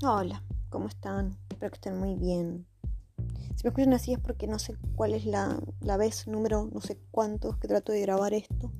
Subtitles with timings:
[0.00, 1.36] Hola, ¿cómo están?
[1.50, 2.68] Espero que estén muy bien.
[3.56, 6.80] Si me escuchan así es porque no sé cuál es la, la vez, número, no
[6.80, 8.70] sé cuántos que trato de grabar esto.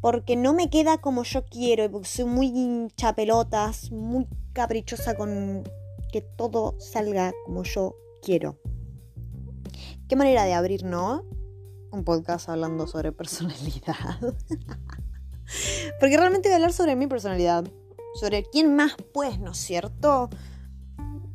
[0.00, 5.62] Porque no me queda como yo quiero porque soy muy chapelotas, muy caprichosa con
[6.10, 8.58] que todo salga como yo quiero.
[10.08, 11.22] Qué manera de abrir, ¿no?
[11.92, 14.18] Un podcast hablando sobre personalidad.
[16.00, 17.64] porque realmente voy a hablar sobre mi personalidad
[18.16, 20.28] sobre quién más, pues, ¿no es cierto?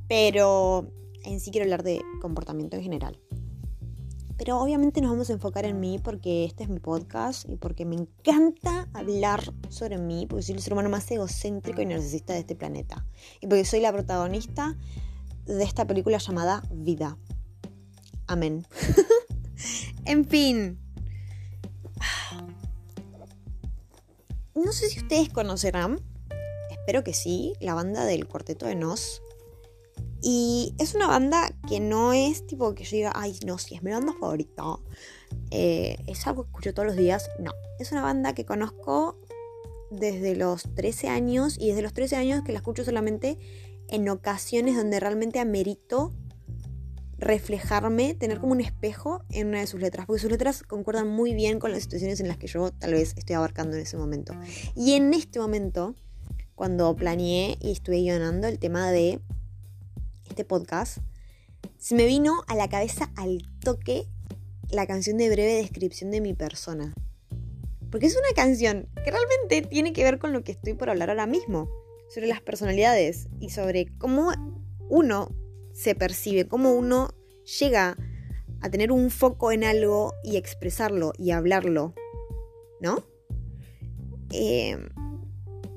[0.08, 0.92] Pero
[1.24, 3.20] en sí quiero hablar de comportamiento en general.
[4.38, 7.86] Pero obviamente nos vamos a enfocar en mí porque este es mi podcast y porque
[7.86, 12.40] me encanta hablar sobre mí, porque soy el ser humano más egocéntrico y narcisista de
[12.40, 13.06] este planeta.
[13.40, 14.76] Y porque soy la protagonista
[15.46, 17.18] de esta película llamada Vida.
[18.26, 18.66] Amén.
[20.06, 20.80] en fin.
[24.56, 26.00] No sé si ustedes conocerán
[26.82, 29.22] espero que sí, la banda del Cuarteto de Nos.
[30.24, 33.84] Y es una banda que no es tipo que yo diga, ay, no, si es
[33.84, 34.64] mi banda favorita.
[35.52, 37.30] Eh, es algo que escucho todos los días.
[37.40, 39.20] No, es una banda que conozco
[39.92, 43.38] desde los 13 años y desde los 13 años que la escucho solamente
[43.88, 46.12] en ocasiones donde realmente amerito
[47.18, 51.36] reflejarme, tener como un espejo en una de sus letras, porque sus letras concuerdan muy
[51.36, 54.34] bien con las situaciones en las que yo tal vez estoy abarcando en ese momento.
[54.76, 55.94] Y en este momento
[56.62, 59.20] cuando planeé y estuve guionando el tema de
[60.30, 61.00] este podcast,
[61.80, 64.06] se me vino a la cabeza al toque
[64.70, 66.94] la canción de breve descripción de mi persona.
[67.90, 71.10] Porque es una canción que realmente tiene que ver con lo que estoy por hablar
[71.10, 71.68] ahora mismo,
[72.08, 74.32] sobre las personalidades y sobre cómo
[74.88, 75.36] uno
[75.74, 77.10] se percibe, cómo uno
[77.60, 77.98] llega
[78.62, 81.96] a tener un foco en algo y expresarlo y hablarlo,
[82.82, 83.04] ¿no?
[84.30, 84.78] Eh,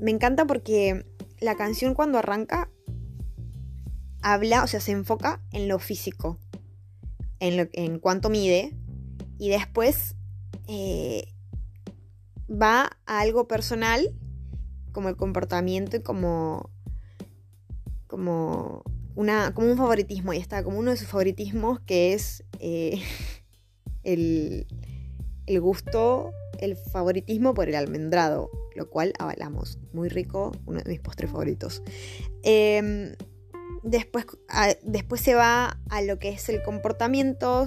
[0.04, 1.06] me encanta porque
[1.40, 2.70] la canción cuando arranca
[4.20, 6.38] habla, o sea, se enfoca en lo físico,
[7.40, 8.76] en, lo, en mide,
[9.38, 10.14] y después
[10.68, 11.32] eh,
[12.50, 14.14] va a algo personal,
[14.92, 16.68] como el comportamiento y como,
[18.06, 18.82] como,
[19.14, 23.02] una, como un favoritismo, ahí está, como uno de sus favoritismos que es eh,
[24.02, 24.66] el,
[25.46, 29.78] el gusto, el favoritismo por el almendrado lo cual avalamos.
[29.92, 31.82] Muy rico, uno de mis postres favoritos.
[32.42, 33.14] Em,
[33.82, 34.26] después,
[34.82, 37.66] después se va a lo que es el comportamiento,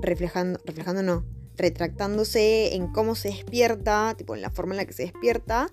[0.00, 1.24] reflejando, reflejando no,
[1.56, 5.70] retractándose en cómo se despierta, tipo en la forma en la que se despierta.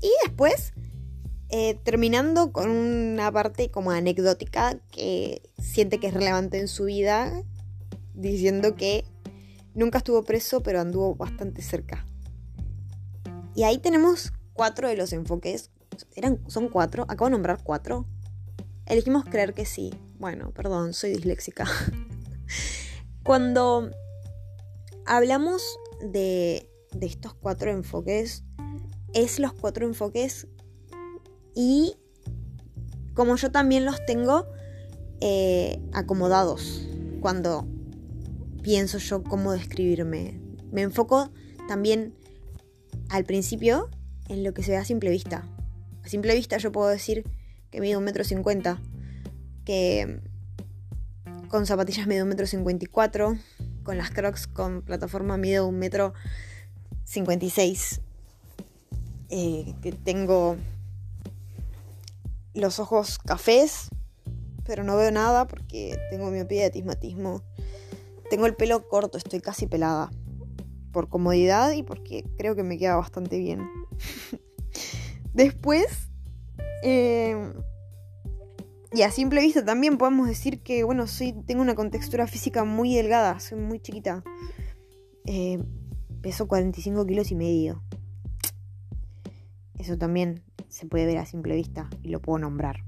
[0.00, 0.72] Y después
[1.48, 7.42] eh, terminando con una parte como anecdótica que siente que es relevante en su vida,
[8.14, 9.04] diciendo que
[9.76, 12.04] nunca estuvo preso, pero anduvo bastante cerca.
[13.54, 15.70] Y ahí tenemos cuatro de los enfoques.
[16.16, 17.04] ¿Eran, ¿Son cuatro?
[17.08, 18.06] Acabo de nombrar cuatro.
[18.86, 19.94] Elegimos creer que sí.
[20.18, 21.66] Bueno, perdón, soy disléxica.
[23.22, 23.90] Cuando
[25.04, 25.62] hablamos
[26.00, 28.44] de, de estos cuatro enfoques,
[29.12, 30.48] es los cuatro enfoques
[31.54, 31.96] y
[33.14, 34.46] como yo también los tengo
[35.20, 36.86] eh, acomodados
[37.20, 37.66] cuando
[38.66, 40.40] pienso yo cómo describirme.
[40.72, 41.30] Me enfoco
[41.68, 42.16] también
[43.10, 43.88] al principio
[44.28, 45.48] en lo que se ve a simple vista.
[46.02, 47.22] A simple vista yo puedo decir
[47.70, 48.82] que mido un metro cincuenta,
[49.64, 50.20] que
[51.46, 53.38] con zapatillas mido un metro cincuenta y cuatro,
[53.84, 56.12] con las crocs con plataforma mido un metro
[57.04, 58.00] cincuenta y seis,
[59.28, 60.56] eh, que tengo
[62.52, 63.90] los ojos cafés,
[64.64, 67.44] pero no veo nada porque tengo miopía y atismatismo.
[68.30, 70.10] Tengo el pelo corto, estoy casi pelada
[70.92, 73.68] por comodidad y porque creo que me queda bastante bien.
[75.34, 76.10] Después,
[76.82, 77.52] em,
[78.92, 82.94] y a simple vista también podemos decir que, bueno, soy, tengo una contextura física muy
[82.94, 84.24] delgada, soy muy chiquita.
[85.26, 85.62] Eh,
[86.22, 87.82] peso 45 kilos y medio.
[89.78, 92.84] Eso también se puede ver a simple vista y lo puedo nombrar.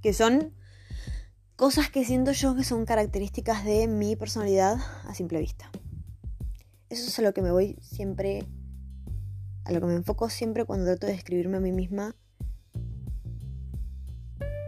[0.00, 0.54] Que son
[1.58, 4.76] cosas que siento yo que son características de mi personalidad
[5.08, 5.68] a simple vista.
[6.88, 8.46] Eso es a lo que me voy siempre,
[9.64, 12.14] a lo que me enfoco siempre cuando trato de describirme a mí misma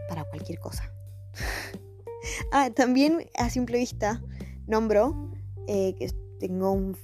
[0.09, 0.91] para cualquier cosa.
[2.51, 4.21] ah, también a simple vista
[4.67, 5.31] nombro
[5.67, 6.11] eh, que
[6.41, 6.97] tengo un...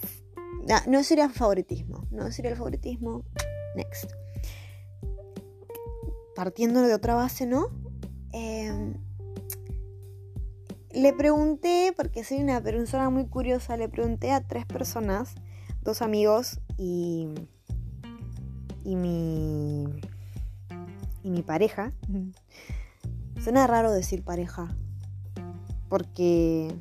[0.70, 3.24] Ah, no sería favoritismo, no sería el favoritismo.
[3.78, 4.12] Next.
[6.36, 7.70] Partiendo de otra base, ¿no?
[8.34, 8.94] Eh,
[10.98, 15.36] le pregunté, porque soy una persona muy curiosa, le pregunté a tres personas,
[15.84, 17.28] dos amigos y,
[18.84, 19.86] y mi
[21.28, 21.92] y mi pareja.
[23.44, 24.76] Suena raro decir pareja.
[25.90, 26.74] Porque...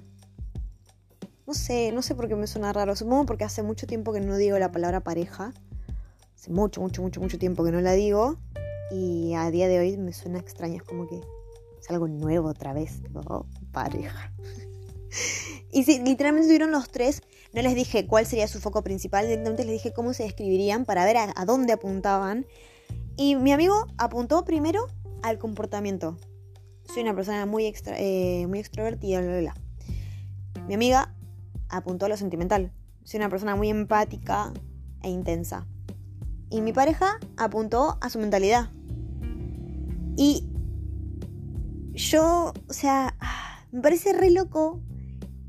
[1.47, 2.97] No sé, no sé por qué me suena raro.
[2.97, 5.53] Supongo porque hace mucho tiempo que no digo la palabra pareja.
[6.35, 8.37] Hace mucho, mucho, mucho, mucho tiempo que no la digo.
[8.91, 10.77] Y a día de hoy me suena extraño.
[10.77, 11.21] Es como que
[11.81, 13.01] es algo nuevo otra vez.
[13.03, 14.33] Tipo, pareja.
[15.71, 17.23] y sí, literalmente estuvieron los tres.
[17.53, 19.27] No les dije cuál sería su foco principal.
[19.27, 22.47] Directamente les dije cómo se describirían para ver a, dónde apuntaban.
[23.19, 24.87] Y mi amigo apuntó primero
[25.23, 26.17] al comportamiento.
[26.85, 29.55] Soy una persona muy, extra, eh, muy extrovertida, bla, bla, bla.
[30.67, 31.15] Mi amiga
[31.69, 32.73] apuntó a lo sentimental.
[33.05, 34.55] Soy una persona muy empática
[35.03, 35.67] e intensa.
[36.49, 38.71] Y mi pareja apuntó a su mentalidad.
[40.17, 40.49] Y
[41.93, 43.17] yo, o sea,
[43.77, 44.81] me parece re loco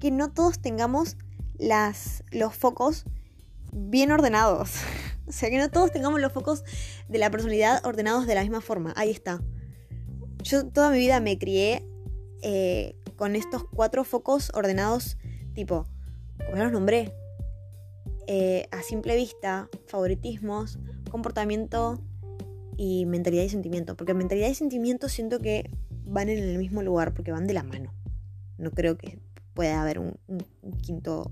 [0.02, 1.16] que no todos tengamos
[2.32, 3.06] los focos
[3.72, 4.72] bien ordenados.
[5.28, 6.66] o sea, que no todos tengamos los focos
[7.08, 8.94] de la personalidad ordenados de la misma forma.
[8.98, 9.42] Ahí está.
[10.44, 11.88] Yo toda mi vida me crié
[12.42, 15.18] eh, con estos cuatro focos ordenados
[15.54, 15.88] tipo
[16.38, 17.14] como ya los nombré,
[18.28, 22.02] eh, a simple vista, favoritismos, comportamiento
[22.76, 23.96] y mentalidad y sentimiento.
[23.96, 25.72] Porque mentalidad y sentimiento siento que
[26.06, 27.97] van en el mismo lugar porque van de la mano.
[28.58, 29.20] No creo que
[29.54, 30.18] pueda haber un,
[30.82, 31.32] quinto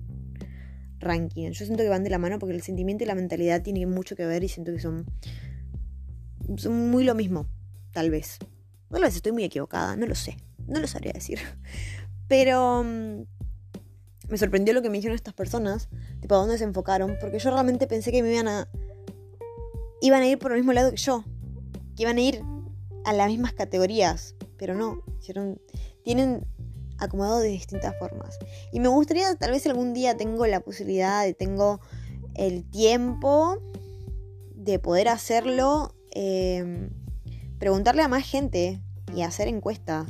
[1.00, 1.51] ranking.
[1.51, 4.16] Yo siento que van de la mano porque el sentimiento y la mentalidad tienen mucho
[4.16, 5.06] que ver y siento que son,
[6.57, 7.48] son muy lo mismo,
[7.92, 8.39] tal vez.
[8.89, 10.38] Tal vez estoy muy equivocada, no lo sé.
[10.68, 11.39] No lo sabría decir.
[12.27, 13.22] Pero mm,
[14.30, 15.89] me sorprendió lo que me dijeron estas personas,
[16.22, 18.68] tipo a dónde se enfocaron, porque yo realmente pensé que me iban a
[20.01, 21.24] iban a ir por el mismo lado que yo,
[21.95, 22.42] que iban a ir
[23.06, 25.04] a las mismas categorías, pero no,
[26.04, 26.45] tienen
[26.97, 28.38] acomodado de distintas formas.
[28.71, 31.80] Y me gustaría, tal vez algún día tengo la posibilidad, de, tengo
[32.36, 33.57] el tiempo
[34.56, 36.89] de poder hacerlo, em,
[37.59, 38.81] preguntarle a más gente
[39.15, 40.07] y hacer encuestas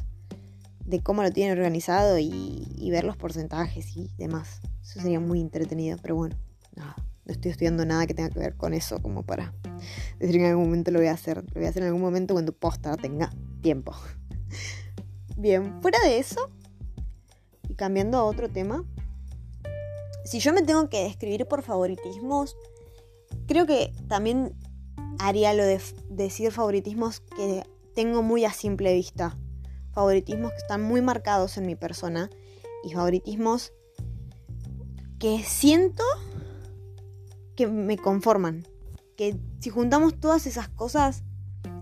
[0.86, 4.62] de cómo lo tienen organizado y, ver los porcentajes y demás.
[4.82, 6.38] Eso sería muy entretenido, pero bueno,
[6.76, 6.96] nada,
[7.26, 9.54] no estoy estudiando nada que tenga que ver con eso como para
[10.20, 11.38] decir que en algún momento lo voy a hacer.
[11.38, 13.32] Lo voy a hacer en algún momento cuando posta tenga
[13.62, 13.94] tiempo.
[15.38, 16.50] Bien, fuera de eso,
[17.68, 18.84] y cambiando a otro tema,
[20.24, 22.56] si yo me tengo que describir por favoritismos,
[23.48, 24.56] creo que también
[25.20, 27.64] haría lo de decir favoritismos que
[27.94, 29.38] tengo muy a simple vista
[29.96, 32.30] favoritismos que están muy marcados en mi persona
[32.84, 33.72] y favoritismos
[35.18, 36.04] que siento
[37.56, 38.68] que me conforman.
[39.16, 41.24] Que si juntamos todas esas cosas,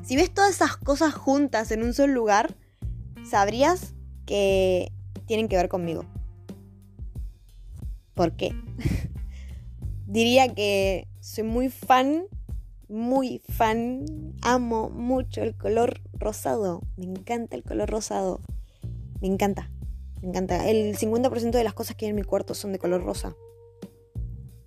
[0.04, 2.56] si ves todas esas cosas juntas en un solo lugar,
[3.28, 3.96] sabrías
[4.28, 4.94] que
[5.26, 6.06] tienen que ver conmigo.
[8.14, 8.56] ¿Por qué?
[10.06, 12.26] Diría que soy muy fan
[12.94, 14.06] muy fan,
[14.44, 18.40] amo mucho el color rosado, me encanta el color rosado,
[19.20, 19.72] me encanta,
[20.22, 20.70] me encanta.
[20.70, 23.36] El 50% de las cosas que hay en mi cuarto son de color rosa,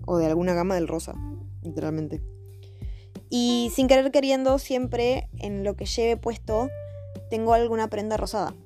[0.06, 1.14] o de alguna gama del rosa,
[1.62, 2.20] literalmente.
[3.30, 6.68] Y sin querer queriendo, siempre en lo que lleve puesto,
[7.30, 8.56] tengo alguna prenda rosada.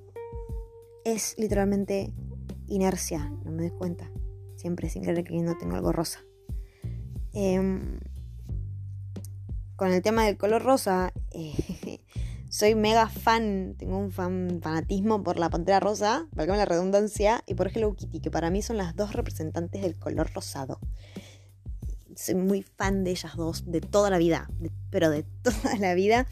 [1.04, 2.12] Es literalmente
[2.66, 4.10] inercia, no me doy cuenta.
[4.56, 6.20] Siempre sin querer queriendo tengo algo rosa.
[7.32, 7.60] Eh,
[9.80, 12.00] con el tema del color rosa, eh,
[12.50, 17.54] soy mega fan, tengo un fan, fanatismo por la pantera rosa, valga la redundancia, y
[17.54, 20.80] por Hello Kitty, que para mí son las dos representantes del color rosado.
[22.14, 24.50] Soy muy fan de ellas dos, de toda la vida,
[24.90, 26.26] pero de toda la vida.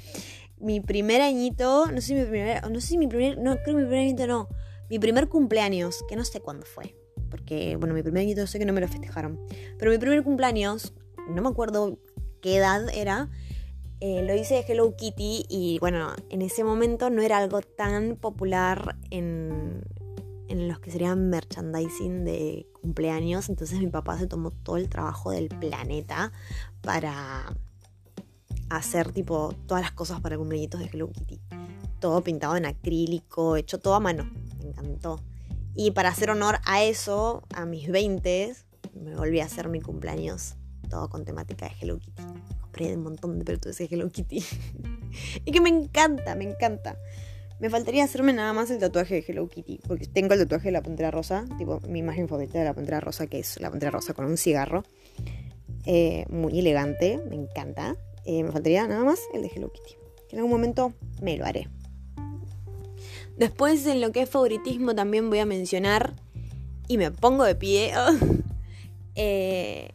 [0.61, 3.77] Mi primer añito, no sé si mi primer, no sé si mi primer, no, creo
[3.77, 4.49] que mi primer añito no,
[4.91, 6.97] mi primer cumpleaños, que no sé cuándo fue,
[7.31, 9.41] porque, bueno, mi primer añito sé que no me lo festejaron,
[9.79, 10.95] pero mi primer cumpleaños,
[11.29, 11.99] no me acuerdo
[12.41, 13.31] qué edad era,
[14.01, 18.17] eh, lo hice de Hello Kitty y bueno, en ese momento no era algo tan
[18.17, 19.83] popular en,
[20.49, 25.31] en los que serían merchandising de cumpleaños, entonces mi papá se tomó todo el trabajo
[25.31, 26.33] del planeta
[26.81, 27.57] para
[28.71, 31.41] hacer tipo todas las cosas para cumpleañitos de Hello Kitty.
[32.01, 34.31] Todo pintado en acrílico, hecho todo a mano.
[34.59, 35.21] Me encantó.
[35.75, 38.55] Y para hacer honor a eso, a mis 20,
[38.95, 40.57] me volví a hacer mi cumpleaños
[40.89, 42.23] todo con temática de Hello Kitty.
[42.61, 44.43] Compré un montón de peluches de Hello Kitty.
[45.45, 46.97] y que me encanta, me encanta.
[47.61, 50.73] Me faltaría hacerme nada más el tatuaje de Hello Kitty, porque tengo el tatuaje de
[50.73, 53.91] la pantera rosa, tipo mi imagen favorita de la pantera rosa, que es la pantera
[53.91, 54.85] rosa con un cigarro.
[55.85, 57.97] Eh, muy elegante, me encanta.
[58.31, 59.95] Eh, me faltaría nada más el de Hello Kitty,
[60.29, 60.93] que en algún momento
[61.23, 61.67] me lo haré.
[63.39, 66.15] Después en lo que es favoritismo también voy a mencionar,
[66.89, 67.95] y me pongo de pie,
[69.15, 69.93] eh,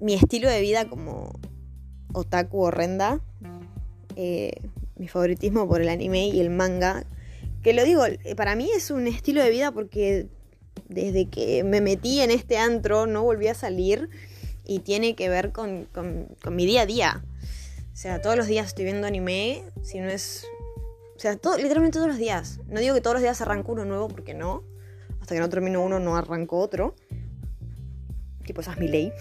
[0.00, 1.30] mi estilo de vida como
[2.12, 3.20] otaku horrenda.
[4.16, 4.60] Eh,
[4.96, 7.06] mi favoritismo por el anime y el manga.
[7.62, 8.02] Que lo digo,
[8.36, 10.26] para mí es un estilo de vida porque
[10.88, 14.08] desde que me metí en este antro no volví a salir
[14.64, 15.86] y tiene que ver con,
[16.50, 17.24] mi día a día.
[17.94, 20.44] O sea, todos los días estoy viendo anime, si no es...
[21.16, 22.58] O sea, literalmente todos los días.
[22.66, 24.64] No digo que todos los días arranco uno nuevo porque no.
[25.20, 26.96] Hasta que no termino uno no arranco otro.
[28.44, 29.12] Tipo, esa es mi ley.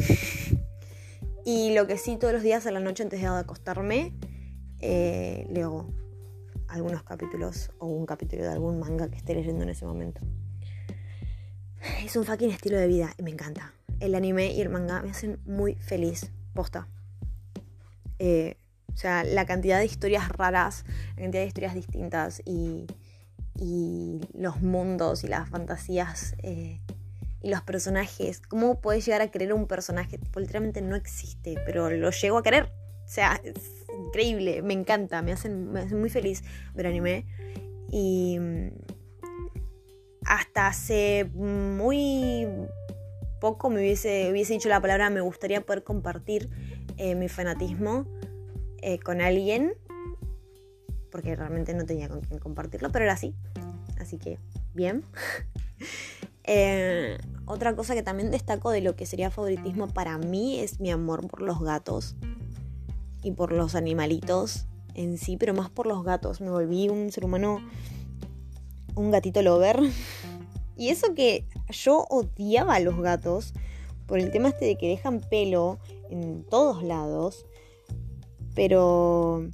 [1.46, 4.12] y lo que sí, todos los días a la noche antes de acostarme,
[4.80, 5.94] eh, leo
[6.68, 10.20] algunos capítulos o un capítulo de algún manga que esté leyendo en ese momento.
[12.04, 13.72] Es un fucking estilo de vida y me encanta.
[14.00, 16.32] El anime y el manga me hacen muy feliz.
[16.56, 16.88] Posta.
[18.18, 18.58] Eh,
[18.94, 20.86] o sea, la cantidad de historias raras,
[21.16, 22.86] la cantidad de historias distintas y,
[23.60, 26.80] y los mundos y las fantasías eh,
[27.42, 28.40] y los personajes.
[28.42, 30.18] ¿Cómo puedes llegar a creer un personaje?
[30.18, 32.72] Tipo, literalmente no existe, pero lo llego a querer.
[33.06, 37.26] O sea, es increíble, me encanta, me hacen, me hacen muy feliz ver anime.
[37.90, 38.70] Y mm,
[40.26, 42.48] hasta hace muy
[43.42, 46.50] poco me hubiese, hubiese dicho la palabra me gustaría poder compartir
[46.98, 48.08] eh, mi fanatismo
[48.84, 49.74] eh, con alguien,
[51.12, 53.34] porque realmente no tenía con quién compartirlo, pero era así.
[54.00, 54.40] Así que,
[54.74, 55.04] bien.
[56.46, 60.92] Eh, otra cosa que también destaco de lo que sería favoritismo para mí es mi
[60.92, 62.18] amor por los gatos
[63.24, 66.42] y por los animalitos en sí, pero más por los gatos.
[66.42, 67.60] Me volví un ser humano,
[68.96, 69.80] un gatito lover.
[70.76, 73.54] Y eso que yo odiaba a los gatos
[74.08, 75.78] por el tema este de que dejan pelo
[76.10, 77.46] en todos lados.
[78.56, 79.50] Pero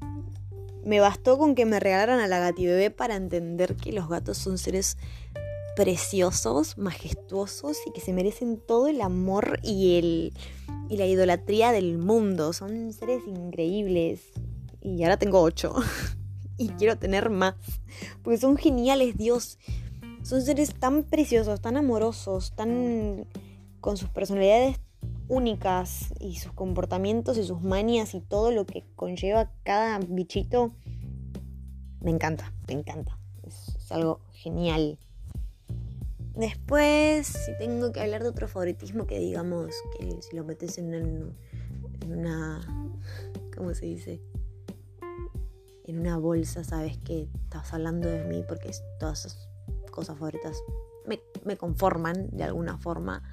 [0.83, 4.57] me bastó con que me regalaran a la gatibebé para entender que los gatos son
[4.57, 4.97] seres
[5.75, 10.33] preciosos, majestuosos y que se merecen todo el amor y, el,
[10.89, 12.53] y la idolatría del mundo.
[12.53, 14.21] Son seres increíbles.
[14.81, 15.75] Y ahora tengo ocho.
[16.57, 17.55] y quiero tener más.
[18.23, 19.57] Porque son geniales, Dios.
[20.23, 23.25] Son seres tan preciosos, tan amorosos, tan
[23.79, 24.79] con sus personalidades
[25.29, 30.73] únicas y sus comportamientos y sus manias y todo lo que conlleva cada bichito.
[32.01, 33.17] Me encanta, me encanta.
[33.43, 34.99] Es, algo genial.
[36.35, 41.35] Después, si tengo que hablar de otro favoritismo que digamos que si lo metes en,
[42.07, 42.61] una...
[43.55, 44.21] ¿Cómo se dice?
[45.85, 49.49] En una bolsa, sabes que estás hablando de mí porque todas esas
[49.91, 50.57] cosas favoritas
[51.45, 53.23] me, conforman de alguna forma.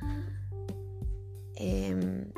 [1.56, 2.30] Em,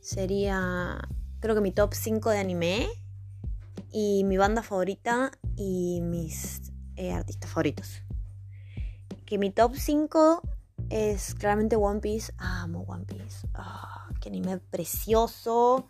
[0.00, 0.98] sería,
[1.40, 2.88] creo que mi top 5 de anime
[3.92, 8.02] y mi banda favorita y mis eh, artistas favoritos.
[9.26, 10.42] Que mi top 5
[10.90, 12.32] es claramente One Piece.
[12.38, 13.46] amo One Piece.
[13.54, 15.86] Ah, qué anime precioso.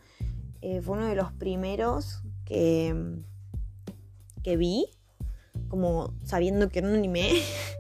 [0.61, 3.23] Eh, fue uno de los primeros que,
[4.43, 4.87] que vi
[5.69, 7.31] como sabiendo que era un anime.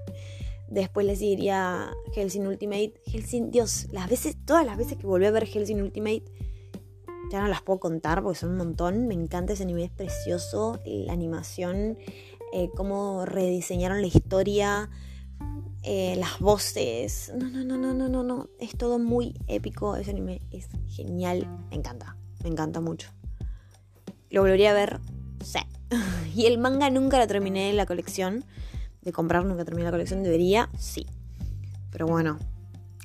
[0.70, 2.94] Después les diría Helsing Ultimate.
[3.06, 6.24] Helsing, Dios, las veces, todas las veces que volví a ver Helsing Ultimate,
[7.30, 9.06] ya no las puedo contar porque son un montón.
[9.06, 10.80] Me encanta ese anime, es precioso.
[10.84, 11.98] La animación,
[12.52, 14.90] eh, cómo rediseñaron la historia,
[15.82, 17.32] eh, las voces.
[17.36, 18.48] No, no, no, no, no, no, no.
[18.58, 19.96] Es todo muy épico.
[19.96, 21.46] Ese anime es genial.
[21.70, 23.10] Me encanta, me encanta mucho.
[24.30, 25.00] Lo volvería a ver,
[25.42, 25.60] sí.
[26.34, 28.44] y el manga nunca lo terminé en la colección.
[29.02, 30.22] De comprar nunca terminé la colección.
[30.22, 31.06] Debería, sí.
[31.90, 32.38] Pero bueno,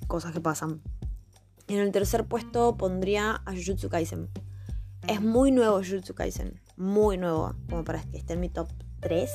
[0.07, 0.81] cosas que pasan.
[1.67, 4.29] En el tercer puesto pondría a Jujutsu Kaisen.
[5.07, 6.59] Es muy nuevo Jujutsu Kaisen.
[6.77, 7.55] Muy nuevo.
[7.69, 8.67] Como para que esté en mi top
[8.99, 9.29] 3.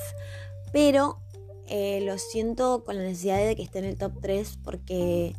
[0.72, 1.20] Pero
[1.66, 5.34] eh, lo siento con la necesidad de que esté en el top 3 porque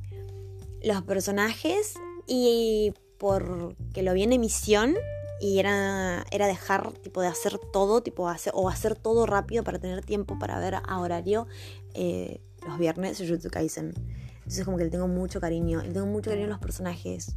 [0.84, 1.96] los personajes
[2.28, 4.96] y porque lo vi en emisión
[5.40, 9.80] y era, era dejar tipo de hacer todo tipo hacer, o hacer todo rápido para
[9.80, 11.48] tener tiempo para ver a horario
[11.94, 13.94] eh, los viernes Jujutsu Kaisen.
[14.38, 17.36] Entonces como que le tengo mucho cariño le tengo mucho cariño a los personajes.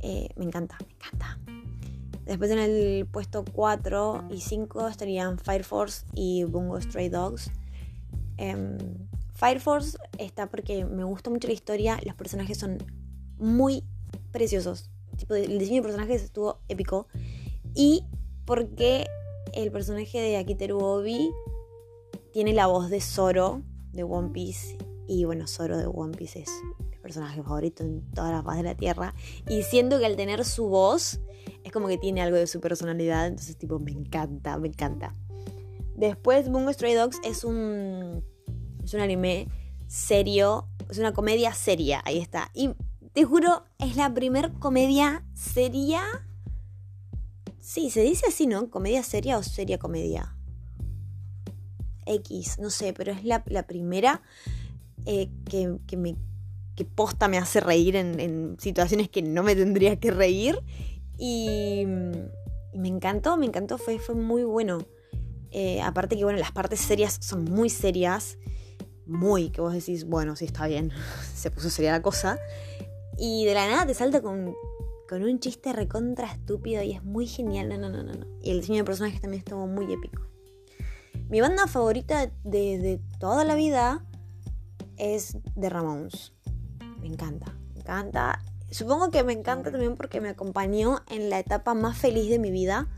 [0.00, 1.38] Eh, me encanta me encanta.
[2.26, 7.50] Después en el puesto 4 y 5 estarían Fire Force y Bungo Stray Dogs.
[8.36, 8.78] Em,
[9.34, 12.78] Fire Force está porque me gusta mucho la historia los personajes son
[13.38, 13.84] muy
[14.32, 17.08] preciosos tipo, el diseño de personajes estuvo épico.
[17.74, 18.04] Y
[18.44, 19.06] porque
[19.52, 21.30] el personaje de Akiteru Obi
[22.32, 24.76] tiene la voz de Zoro de One Piece.
[25.06, 26.50] Y bueno, Zoro de One Piece es
[26.90, 29.14] mi personaje favorito en toda la paz de la tierra.
[29.48, 31.20] Y siento que al tener su voz,
[31.62, 33.26] es como que tiene algo de su personalidad.
[33.26, 35.14] Entonces, tipo, me encanta, me encanta.
[35.94, 38.24] Después, Bungo Stray Dogs es un.
[38.82, 39.48] Es un anime
[39.86, 40.68] serio.
[40.90, 42.02] Es una comedia seria.
[42.04, 42.50] Ahí está.
[42.54, 42.70] Y
[43.14, 46.02] te juro, es la primer comedia seria.
[47.60, 48.68] Sí, se dice así, ¿no?
[48.70, 50.36] Comedia seria o seria comedia.
[52.06, 54.20] X, no sé, pero es la, primera
[55.06, 56.16] eh, que, me
[56.74, 60.60] que posta me hace reír en, situaciones que no me tendría que reír.
[61.16, 61.84] Y,
[62.74, 64.78] me encantó, me encantó, fue, fue muy bueno.
[65.52, 68.38] Eh, aparte que, bueno, las partes serias son muy serias.
[69.06, 70.90] Muy, que vos decís, bueno, sí está bien,
[71.34, 72.40] se puso seria la cosa.
[73.16, 74.54] Y de la nada te salta con,
[75.08, 77.68] con un chiste recontra estúpido y es muy genial.
[77.68, 78.26] No, no, no, no.
[78.42, 80.22] Y el diseño de personajes también estuvo muy épico.
[81.28, 84.04] Mi banda favorita de, de toda la vida
[84.96, 86.32] es The Ramones.
[87.00, 88.42] Me encanta, me encanta.
[88.70, 92.50] Supongo que me encanta también porque me acompañó en la etapa más feliz de mi
[92.50, 92.88] vida,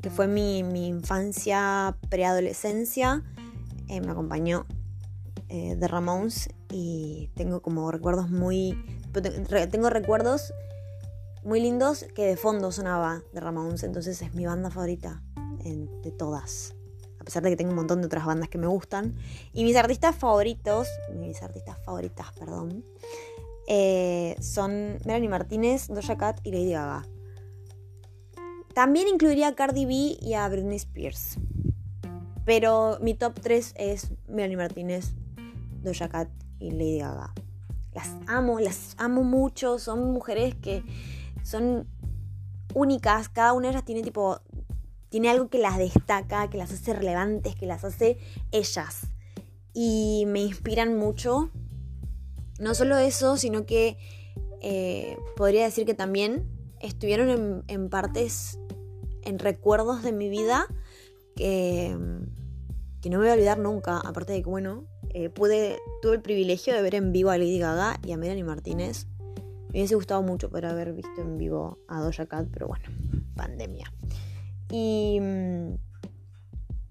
[0.00, 3.22] que fue mi, infancia, preadolescencia.
[3.88, 4.66] Eh, me acompañó
[5.54, 8.76] eh, The Ramones y tengo como recuerdos muy...
[9.70, 10.52] Tengo recuerdos
[11.44, 15.22] muy lindos que de fondo sonaba de Ramones, entonces es mi banda favorita
[15.62, 16.74] de todas.
[17.20, 19.14] A pesar de que tengo un montón de otras bandas que me gustan.
[19.52, 22.84] Y mis artistas favoritos, mis artistas favoritas, perdón,
[23.68, 27.06] eh, son Melanie Martínez, Doja Cat y Lady Gaga.
[28.74, 31.38] También incluiría a Cardi B y a Britney Spears.
[32.44, 35.14] Pero mi top 3 es Melanie Martínez,
[35.84, 37.32] Doja Cat y Lady Gaga.
[37.92, 39.78] Las amo, las amo mucho.
[39.78, 40.82] Son mujeres que
[41.42, 41.86] son
[42.74, 43.28] únicas.
[43.28, 44.40] Cada una de ellas tiene tipo.
[45.08, 48.18] Tiene algo que las destaca, que las hace relevantes, que las hace
[48.50, 49.06] ellas.
[49.72, 51.50] Y me inspiran mucho.
[52.58, 53.96] No solo eso, sino que
[54.60, 56.48] eh, podría decir que también
[56.80, 58.58] estuvieron en, partes,
[59.22, 60.66] en recuerdos de mi vida
[61.36, 61.96] que,
[63.00, 63.98] que no me voy a olvidar nunca.
[63.98, 64.84] Aparte de que, bueno,
[65.14, 68.42] eh, pude, tuve el privilegio de ver en vivo a Lady Gaga y a Melanie
[68.42, 69.06] Martínez.
[69.68, 72.84] Me hubiese gustado mucho poder haber visto en vivo a Doja Cat, pero bueno,
[73.36, 73.92] pandemia.
[74.70, 75.74] Y mm,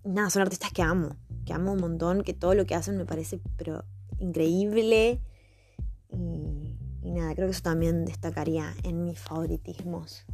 [0.05, 3.05] nada, son artistas que amo, que amo un montón, que todo lo que hacen me
[3.05, 3.83] parece pero
[4.19, 5.19] increíble.
[6.09, 10.25] Y, nada, creo que eso también destacaría en mis favoritismos.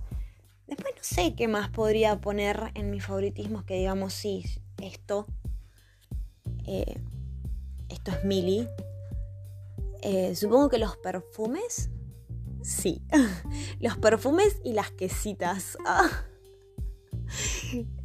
[0.68, 4.46] Después no sé qué más podría poner en mis favoritismos que digamos, sí,
[4.78, 5.26] esto.
[6.68, 7.02] Eh,
[7.89, 8.67] esto es Mili.
[10.02, 11.89] Eh, supongo que los perfumes.
[12.62, 13.02] Sí.
[13.80, 15.78] los perfumes y las quesitas.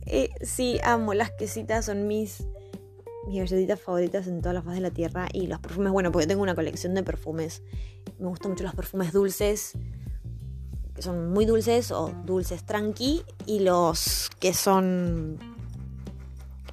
[0.07, 1.15] Eh, sí, amo.
[1.15, 2.47] Las quesitas son mis,
[3.27, 5.29] mis galletitas favoritas en toda la faz de la tierra.
[5.33, 7.63] Y los perfumes, bueno, porque tengo una colección de perfumes.
[8.19, 9.73] Me gustan mucho los perfumes dulces.
[10.95, 13.25] Que son muy dulces o dulces tranqui.
[13.47, 15.39] Y los que son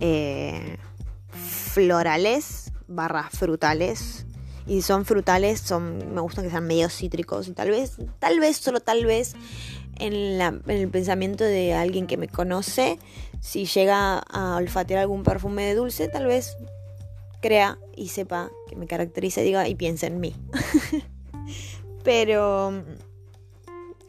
[0.02, 0.78] eh,
[1.30, 4.26] florales barras frutales.
[4.68, 7.48] Y son frutales, son, me gustan que sean medio cítricos.
[7.48, 9.36] Y tal vez, tal vez, solo tal vez,
[10.02, 13.00] en, el pensamiento de alguien que me conoce,
[13.40, 16.58] si llega a olfatear algún perfume de dulce, tal vez
[17.42, 20.36] crea y sepa que me caracteriza y diga y piense en mí.
[22.04, 22.84] Pero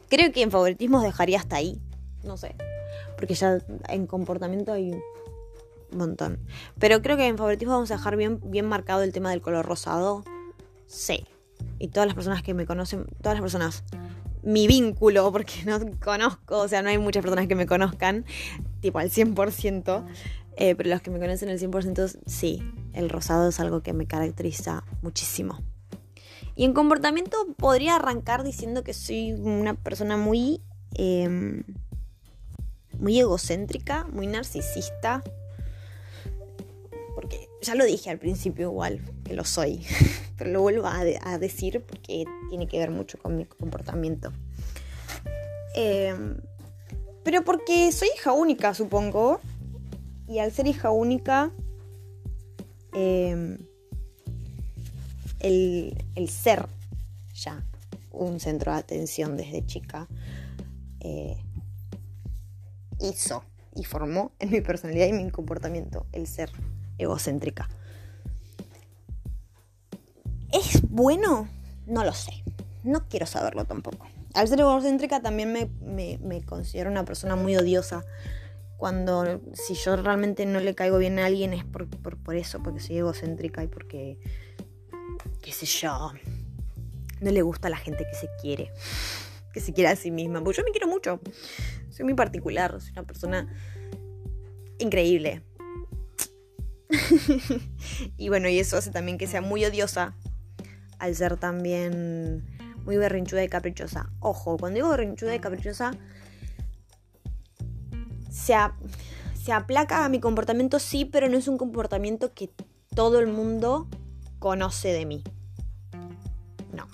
[0.09, 1.81] creo que en favoritismos dejaría hasta ahí.
[2.23, 2.55] No sé.
[3.17, 4.93] Porque ya en comportamiento hay
[5.95, 6.39] montón.
[6.79, 9.65] Pero creo que en favoritismo vamos a dejar bien, bien marcado el tema del color
[9.65, 10.23] rosado.
[10.87, 11.25] Sí.
[11.79, 13.83] Y todas las personas que me conocen, todas las personas,
[14.43, 18.25] mi vínculo, porque no conozco, o sea, no hay muchas personas que me conozcan,
[18.81, 20.05] tipo al 100%,
[20.57, 22.61] eh, pero los que me conocen al 100%, sí,
[22.93, 25.61] el rosado es algo que me caracteriza muchísimo.
[26.55, 30.61] Y en comportamiento podría arrancar diciendo que soy una persona muy...
[30.95, 31.63] Em,
[32.99, 35.23] muy egocéntrica, muy narcisista,
[37.15, 39.85] porque ya lo dije al principio igual, que lo soy,
[40.37, 41.03] pero lo vuelvo a,
[41.37, 44.31] decir porque tiene que ver mucho con mi comportamiento.
[45.75, 46.37] Em,
[47.23, 49.39] pero porque soy hija única, supongo,
[50.27, 51.51] y al ser hija única,
[52.93, 53.57] em,
[55.39, 56.67] el, ser
[57.33, 57.63] ya
[58.11, 60.07] un centro de atención desde chica
[60.99, 61.37] eh,
[62.99, 63.43] hizo
[63.75, 66.51] y formó en mi personalidad y mi comportamiento el ser
[66.97, 67.69] egocéntrica.
[70.51, 71.47] ¿Es bueno?
[71.87, 72.43] No lo sé.
[72.83, 74.07] No quiero saberlo tampoco.
[74.33, 78.03] Al ser egocéntrica también me, considero una persona muy odiosa.
[78.77, 82.81] Cuando si yo realmente no le caigo bien a alguien es por, por, eso, porque
[82.81, 84.17] soy egocéntrica y porque,
[85.41, 86.11] qué sé yo,
[87.21, 88.71] no le gusta a la gente que se quiere,
[89.53, 90.43] que se quiere a sí misma.
[90.43, 91.19] Porque yo me quiero mucho.
[91.89, 93.47] Soy muy particular, soy una persona
[94.79, 95.41] increíble.
[98.17, 100.15] y bueno, y eso hace también que sea muy odiosa
[100.99, 102.45] al ser también
[102.85, 104.09] muy berrinchuda y caprichosa.
[104.19, 105.91] Ojo, cuando digo berrinchuda y caprichosa,
[108.29, 108.55] se,
[109.41, 112.51] se aplaca a mi comportamiento, sí, pero no es un comportamiento que
[112.95, 113.87] todo el mundo
[114.39, 115.23] conoce de mí.
[116.73, 116.87] No.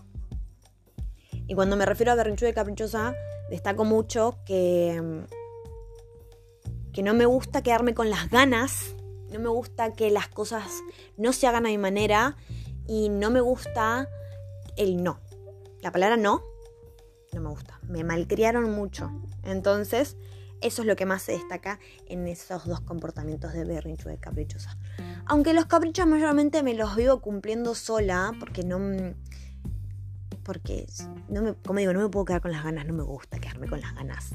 [1.48, 3.16] Y cuando me refiero a berrinchuda y caprichosa,
[3.50, 5.26] destaco mucho que,
[6.94, 8.96] que no me gusta quedarme con las ganas,
[9.32, 10.72] no me gusta que las cosas
[11.18, 12.38] no se hagan a mi manera
[12.88, 14.10] y no me gusta
[14.76, 15.20] el no.
[15.82, 16.44] La palabra no
[17.34, 17.80] no me gusta.
[17.84, 19.12] Me malcriaron mucho.
[19.44, 20.18] Entonces,
[20.62, 24.78] eso es lo que más se destaca en esos dos comportamientos de berrinchuda y caprichosa.
[25.26, 28.80] Aunque los caprichos mayormente me los vivo cumpliendo sola, porque no.
[30.44, 30.88] Porque,
[31.28, 33.68] no me, como digo, no me puedo quedar con las ganas, no me gusta quedarme
[33.68, 34.32] con las ganas.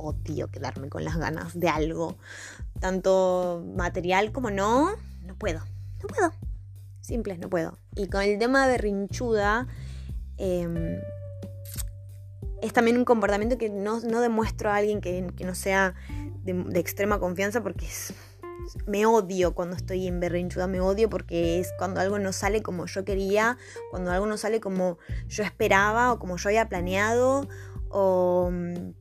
[0.00, 2.16] Odio quedarme con las ganas de algo,
[2.80, 4.90] tanto material como no.
[5.22, 5.60] No puedo,
[6.02, 6.32] no puedo.
[7.00, 7.78] Simple, no puedo.
[7.96, 9.66] Y con el tema de berrinchuda,
[10.36, 11.00] em,
[12.62, 15.94] es también un comportamiento que no, demuestro a alguien que, no sea
[16.42, 17.86] de, extrema confianza porque
[18.86, 22.86] me odio cuando estoy en berrinchuda, me odio porque es cuando algo no sale como
[22.86, 23.56] yo quería,
[23.90, 27.48] cuando algo no sale como yo esperaba o como yo había planeado
[27.88, 28.92] o mm,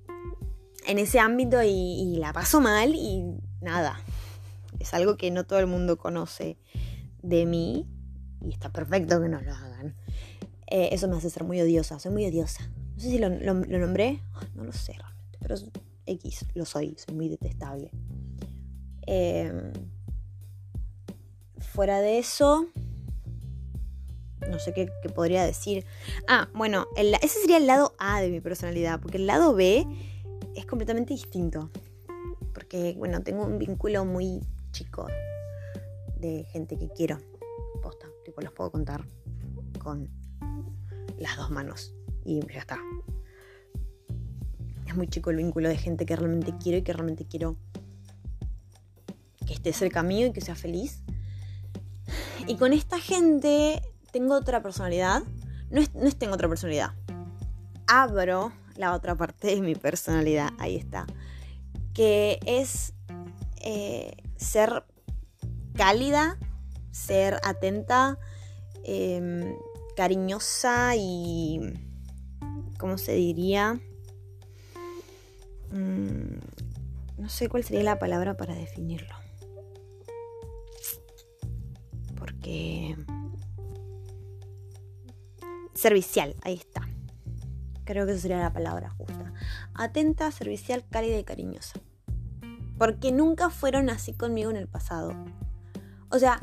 [0.89, 3.23] en ese ámbito y, la paso mal y
[3.61, 3.99] nada.
[4.79, 6.57] Es algo que no todo el mundo conoce
[7.21, 7.87] de mí
[8.43, 9.95] y está perfecto que no lo hagan.
[10.65, 12.67] Eh, eso me hace ser muy odiosa, soy muy odiosa.
[12.95, 14.23] No sé si lo, nombré,
[14.55, 15.55] no lo sé realmente, pero
[16.07, 17.91] X, lo soy, soy muy detestable.
[19.05, 19.71] Em,
[21.59, 22.67] fuera de eso,
[24.49, 25.85] no sé qué, podría decir.
[26.27, 29.85] Ah, bueno, ese sería el lado A de mi personalidad, porque el lado B
[30.59, 31.71] es completamente distinto.
[32.53, 34.41] Porque, bueno, tengo un vínculo muy
[34.71, 35.07] chico
[36.17, 37.17] de gente que quiero.
[37.81, 39.05] Posta, tipo, los puedo contar
[39.81, 40.09] con
[41.17, 41.93] las dos manos
[42.25, 42.77] y ya está.
[44.85, 47.55] Es muy chico el vínculo de gente que realmente quiero y que realmente quiero
[49.45, 51.03] que esté cerca mío y que sea feliz.
[52.47, 55.23] Y con esta gente tengo otra personalidad.
[55.69, 56.93] No es, no tengo otra personalidad.
[57.87, 60.53] Abro la otra parte de mi personalidad.
[60.57, 61.05] Ahí está.
[61.93, 62.93] Que es
[63.61, 64.85] eh, ser
[65.75, 66.37] cálida,
[66.89, 68.17] ser atenta,
[68.85, 69.53] em,
[69.97, 71.59] cariñosa y
[72.77, 73.81] ¿cómo se diría?
[75.73, 76.39] Mm,
[77.17, 79.13] no sé cuál sería la palabra para definirlo.
[82.15, 82.95] Porque...
[85.73, 86.87] Servicial, ahí está.
[87.89, 89.33] Creo que esa sería la palabra justa.
[89.73, 91.79] Atenta, servicial, cálida y cariñosa.
[92.77, 95.15] Porque nunca fueron así conmigo en el pasado.
[96.11, 96.39] O sea,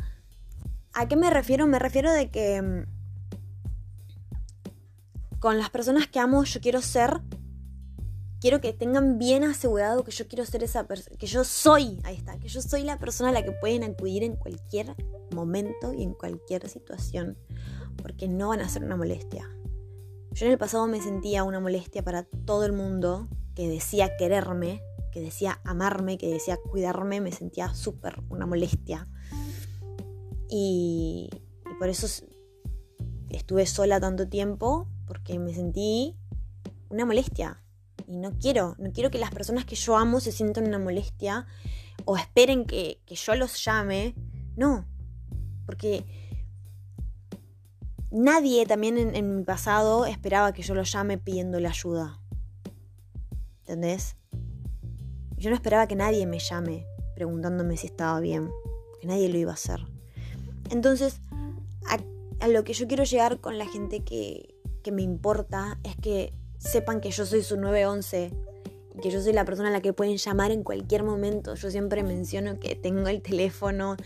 [0.92, 1.68] ¿a qué me refiero?
[1.68, 2.86] Me refiero de que mm,
[5.38, 7.20] con las personas que amo yo quiero ser,
[8.40, 12.16] quiero que tengan bien asegurado que yo quiero ser esa persona, que yo soy, ahí
[12.16, 14.96] está, que yo soy la persona a la que pueden acudir en cualquier
[15.32, 17.38] momento y en cualquier situación,
[18.02, 19.48] porque no van a ser una molestia.
[20.36, 24.82] Yo en el pasado me sentía una molestia para todo el mundo que decía quererme,
[25.10, 29.08] que decía amarme, que decía cuidarme, me sentía súper una molestia.
[30.50, 31.30] Y,
[31.78, 32.06] por eso
[33.30, 36.18] estuve sola tanto tiempo porque me sentí
[36.90, 37.62] una molestia.
[38.06, 41.46] Y no quiero, no quiero que las personas que yo amo se sientan una molestia
[42.04, 44.14] o esperen que, yo los llame.
[44.54, 44.86] No,
[45.64, 46.04] porque
[48.10, 52.20] nadie también en, mi pasado esperaba que yo los llame pidiéndole ayuda.
[53.60, 54.16] ¿Entendés?
[55.36, 58.50] Yo no esperaba que nadie me llame preguntándome si estaba bien,
[59.00, 59.80] que nadie lo iba a hacer.
[60.70, 61.20] Entonces,
[62.40, 66.34] a lo que yo quiero llegar con la gente que, que me importa es que
[66.58, 68.30] sepan que yo soy su 911
[68.94, 71.54] y que yo soy la persona a la que pueden llamar en cualquier momento.
[71.54, 73.96] Yo siempre menciono que tengo el teléfono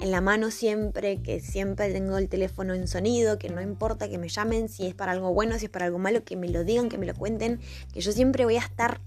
[0.00, 4.18] en la mano siempre, que siempre tengo el teléfono en sonido, que no importa que
[4.18, 6.64] me llamen, si es para algo bueno, si es para algo malo, que me lo
[6.64, 7.60] digan, que me lo cuenten,
[7.92, 9.00] que yo siempre voy a estar,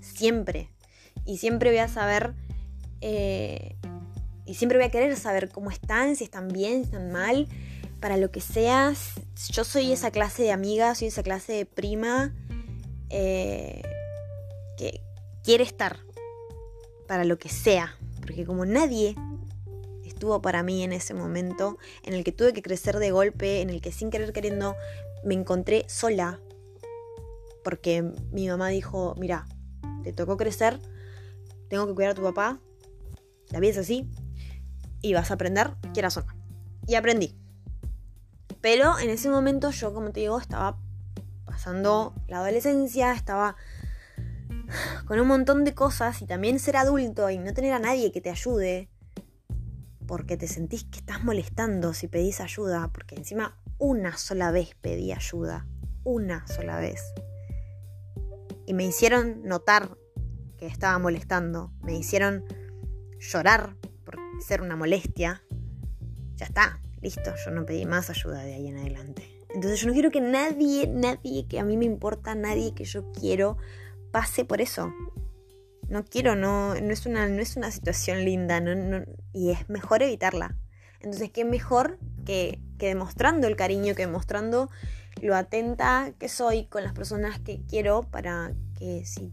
[0.00, 0.68] siempre,
[1.24, 2.34] y siempre voy a saber,
[3.00, 3.76] eh,
[4.44, 7.48] y siempre voy a querer saber cómo están, si están bien, si están mal
[8.00, 9.12] para lo que seas.
[9.50, 12.34] Yo soy esa clase de amiga, soy esa clase de prima
[13.08, 13.80] eh,
[14.76, 15.00] que
[15.42, 16.00] quiere estar
[17.08, 17.96] para lo que sea.
[18.20, 19.16] Porque como nadie
[20.14, 23.68] estuvo para mí en ese momento, en el que tuve que crecer de golpe, en
[23.68, 24.76] el que sin querer queriendo
[25.24, 26.40] me encontré sola.
[27.62, 29.46] Porque mi mamá dijo, mira,
[30.02, 30.78] te tocó crecer,
[31.68, 32.60] tengo que cuidar a tu papá,
[33.50, 34.08] la vida es así,
[35.02, 36.32] y vas a aprender, quieras o no.
[36.86, 37.36] Y aprendí.
[38.60, 40.78] Pero en ese momento yo, como te digo, estaba
[41.44, 43.56] pasando la adolescencia, estaba
[45.06, 48.20] con un montón de cosas y también ser adulto y no tener a nadie que
[48.20, 48.88] te ayude
[50.06, 55.12] porque te sentís que estás molestando si pedís ayuda, porque encima una sola vez pedí
[55.12, 55.66] ayuda,
[56.04, 57.02] una sola vez.
[58.66, 59.96] Y me hicieron notar
[60.58, 62.44] que estaba molestando, me hicieron
[63.18, 65.42] llorar por ser una molestia.
[66.36, 69.34] Ya está, listo, yo no pedí más ayuda de ahí en adelante.
[69.54, 73.12] Entonces yo no quiero que nadie, nadie que a mí me importa, nadie que yo
[73.12, 73.56] quiero,
[74.10, 74.92] pase por eso.
[75.88, 80.02] No quiero, no, no, es, una, no es una situación linda no, y es mejor
[80.02, 80.56] evitarla.
[81.00, 84.70] Entonces, ¿qué mejor que, que demostrando el cariño, que demostrando
[85.20, 89.32] lo atenta que soy con las personas que quiero para que si,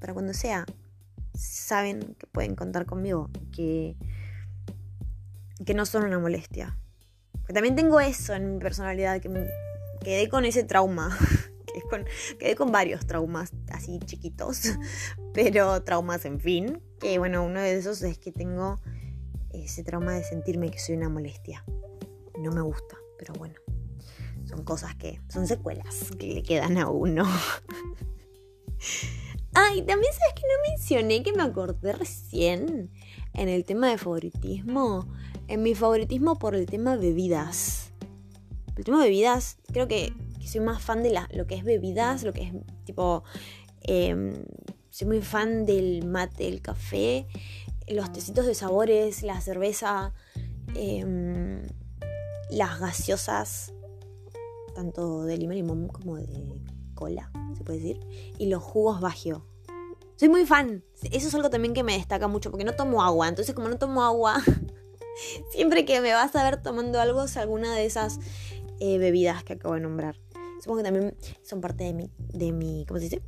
[0.00, 0.66] para cuando sea,
[1.34, 3.96] saben que pueden contar conmigo, que,
[5.64, 6.78] que no son una molestia.
[7.52, 9.46] también tengo eso en mi personalidad, que me
[10.02, 11.16] quedé con ese trauma.
[12.38, 14.76] quedé con varios traumas así chiquitos,
[15.32, 16.82] pero traumas en fin.
[17.00, 18.80] Que bueno, uno de esos es que tengo
[19.50, 21.64] ese trauma de sentirme que soy una molestia.
[22.38, 23.54] No me gusta, pero bueno.
[24.44, 27.24] Son cosas que son secuelas que le quedan a uno.
[29.54, 32.90] Ay, también sabes que no mencioné que me acordé recién
[33.34, 35.06] en el tema de favoritismo.
[35.48, 37.92] En mi favoritismo por el tema bebidas.
[38.76, 40.12] El tema de bebidas, creo que
[40.44, 42.52] soy más fan de lo que es bebidas, lo que es
[42.84, 43.24] tipo...
[43.82, 44.44] Em,
[44.92, 47.26] soy muy fan del mate, el café,
[47.88, 50.12] los tecitos de sabores, la cerveza,
[50.74, 51.62] em,
[52.50, 53.72] las gaseosas,
[54.74, 56.28] tanto de limón y limón como de
[56.94, 58.00] cola, se puede decir,
[58.38, 59.46] y los jugos bagio.
[60.16, 60.84] Soy muy fan.
[61.10, 63.28] Eso es algo también que me destaca mucho porque no tomo agua.
[63.28, 64.40] Entonces, como no tomo agua,
[65.50, 68.20] siempre que me vas a ver tomando algo es alguna de esas
[68.78, 70.20] eh, bebidas que acabo de nombrar.
[70.60, 73.22] Supongo que también son parte de mi, de mi, ¿cómo se dice?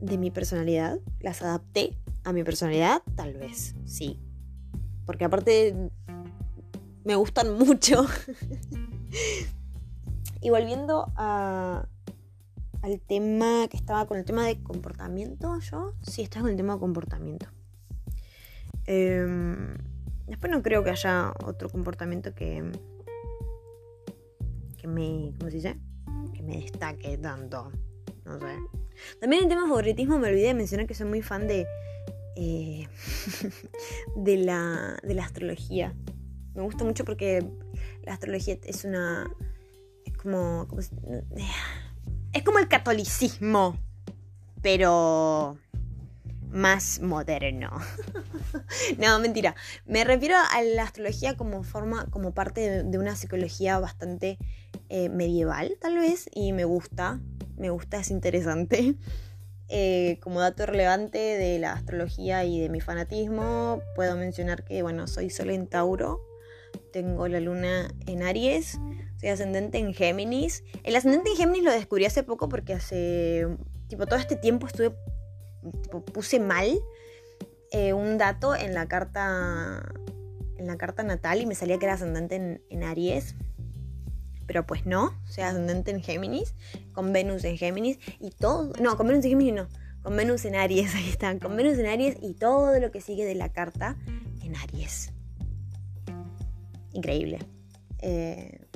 [0.00, 0.98] De mi personalidad.
[1.20, 4.20] Las adapté a mi personalidad, tal vez, sí.
[5.06, 5.74] Porque aparte
[7.04, 8.06] me gustan mucho.
[10.40, 11.88] y volviendo a,
[12.82, 16.74] al tema que estaba con el tema de comportamiento, yo sí estaba con el tema
[16.74, 17.46] de comportamiento.
[18.86, 19.76] Em,
[20.26, 22.70] después no creo que haya otro comportamiento que,
[24.76, 25.78] que me, ¿cómo se dice?
[26.48, 27.70] me destaque tanto.
[28.24, 28.56] No sé.
[29.20, 31.66] También en tema de favoritismo me olvidé de mencionar que soy muy fan de.
[32.36, 32.86] Eh,
[34.16, 35.94] de, la, de la astrología.
[36.54, 37.44] Me gusta mucho porque
[38.04, 39.30] la astrología es una.
[40.04, 40.68] Es como.
[42.32, 43.78] es como el catolicismo.
[44.60, 45.58] Pero
[46.50, 47.70] más moderno.
[48.98, 49.54] no, mentira.
[49.86, 54.38] Me refiero a la astrología como forma, como parte de, una psicología bastante
[54.88, 57.20] eh, medieval, tal vez, y me gusta.
[57.56, 58.94] Me gusta, es interesante.
[59.70, 65.06] Eh, como dato relevante de la astrología y de mi fanatismo, puedo mencionar que, bueno,
[65.06, 66.22] soy Sol en Tauro,
[66.90, 68.78] tengo la luna en Aries,
[69.20, 70.64] soy ascendente en Géminis.
[70.84, 73.46] El ascendente en Géminis lo descubrí hace poco porque hace,
[73.88, 74.94] tipo, todo este tiempo estuve
[76.12, 76.80] puse mal
[77.70, 79.92] eh, un dato en la carta
[80.56, 83.34] en la carta natal y me salía que era ascendente en, Aries
[84.46, 86.54] pero pues no, o sea, ascendente en Géminis,
[86.92, 89.68] con Venus en Géminis y todo, no, con Venus en Géminis no,
[90.02, 93.26] con Venus en Aries, ahí está, con Venus en Aries y todo lo que sigue
[93.26, 93.96] de la carta
[94.42, 95.12] en Aries.
[96.94, 97.38] Increíble.
[98.00, 98.66] Eh,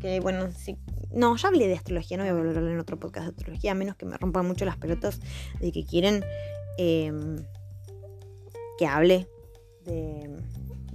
[0.00, 0.78] que bueno, sí,
[1.14, 3.74] no, ya hablé de astrología, no voy a hablar en otro podcast de astrología, a
[3.74, 5.20] menos que me rompan mucho las pelotas
[5.60, 6.24] de que quieren
[6.78, 7.36] em,
[8.78, 9.28] que hable
[9.84, 10.30] de,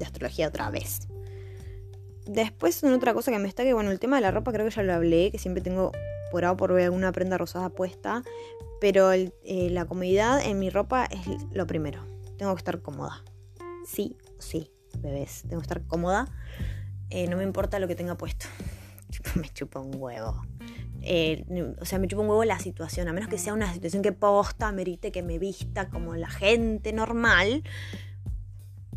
[0.03, 1.07] astrología otra vez.
[2.25, 4.65] Después, una otra cosa que me está que, bueno, el tema de la ropa creo
[4.65, 5.91] que ya lo hablé, que siempre tengo
[6.31, 8.21] por A por ver alguna prenda rosada puesta,
[8.81, 9.29] pero eh,
[9.71, 11.21] la comodidad en mi ropa es
[11.53, 12.03] lo primero.
[12.37, 13.23] Tengo que estar cómoda.
[13.85, 16.27] Sí, sí, bebés, tengo que estar cómoda.
[17.09, 18.47] Eh, no me importa lo que tenga puesto.
[19.35, 20.41] me chupa un huevo.
[21.01, 21.45] Eh,
[21.79, 24.11] o sea, me chupa un huevo la situación, a menos que sea una situación que
[24.11, 27.63] posta, merite que me vista como la gente normal.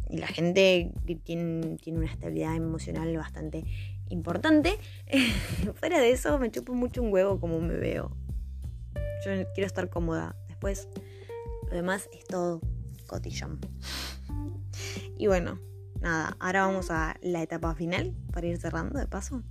[0.08, 3.64] Y la gente que tiene, tiene una estabilidad emocional bastante
[4.08, 4.78] importante.
[5.74, 8.10] fuera de eso, me chupa mucho un huevo como me veo.
[9.24, 10.34] Yo quiero estar cómoda.
[10.48, 10.88] Después,
[11.68, 12.60] lo demás es todo
[13.06, 13.60] cotillón.
[15.18, 15.60] Y bueno,
[16.00, 19.42] nada, ahora vamos a la etapa final para ir cerrando de paso.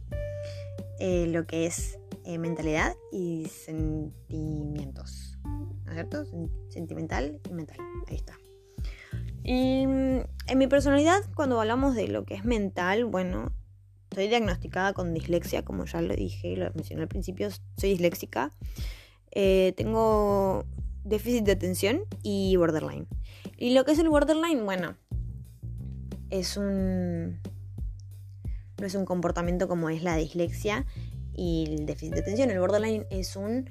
[1.00, 5.38] Eh, lo que es eh, mentalidad y sentimientos.
[5.44, 6.26] ¿No es cierto?
[6.70, 7.78] Sentimental y mental.
[8.08, 8.38] Ahí está.
[9.44, 13.52] Y mm, en mi personalidad, cuando hablamos de lo que es mental, bueno,
[14.14, 18.52] soy diagnosticada con dislexia, como ya lo dije, lo mencioné al principio, soy disléxica.
[19.32, 20.66] Eh, tengo
[21.04, 23.08] déficit de atención y borderline.
[23.58, 24.96] Y lo que es el borderline, bueno,
[26.30, 27.40] es un...
[28.80, 30.86] No es un comportamiento como es la dislexia
[31.36, 32.52] y el déficit de atención.
[32.52, 33.70] El borderline es un...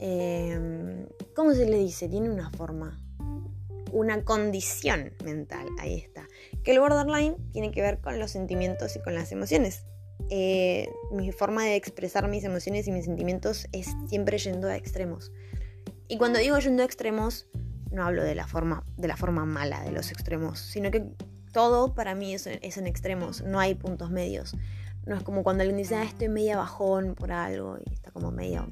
[0.00, 2.08] Eh, ¿Cómo se le dice?
[2.08, 3.00] Tiene una forma.
[3.92, 5.68] Una condición mental.
[5.78, 6.28] Ahí está.
[6.62, 9.84] Que el borderline tiene que ver con los sentimientos y con las emociones.
[10.30, 15.32] Eh, mi forma de expresar mis emociones y mis sentimientos es siempre yendo a extremos.
[16.08, 17.46] Y cuando digo yendo a extremos,
[17.90, 21.04] no hablo de la forma, de la forma mala de los extremos, sino que
[21.54, 24.54] todo para mí es, en extremos, no hay puntos medios.
[25.06, 28.30] No es como cuando alguien dice, ah, estoy media bajón por algo y está como
[28.30, 28.68] medio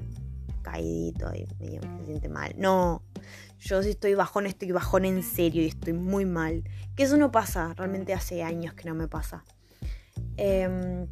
[0.61, 2.53] caídito y medio se siente mal.
[2.57, 3.01] No,
[3.59, 6.63] yo si estoy bajón, estoy bajón en serio y estoy muy mal.
[6.95, 9.45] Que eso no pasa, realmente hace años que no me pasa.
[10.37, 11.07] Eh,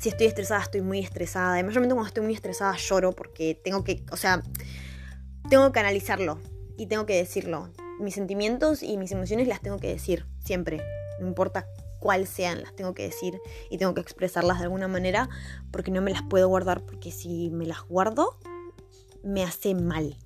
[0.00, 1.60] si estoy estresada, estoy muy estresada.
[1.60, 4.42] Y mayormente cuando estoy muy estresada lloro porque tengo que, o sea,
[5.50, 6.38] tengo que analizarlo
[6.78, 7.70] y tengo que decirlo.
[8.00, 10.82] Mis sentimientos y mis emociones las tengo que decir siempre.
[11.22, 11.66] No importa
[11.98, 15.28] cuál sean, las tengo que decir y tengo que expresarlas de alguna manera
[15.70, 18.38] porque no me las puedo guardar porque si me las guardo
[19.22, 20.16] me hace mal.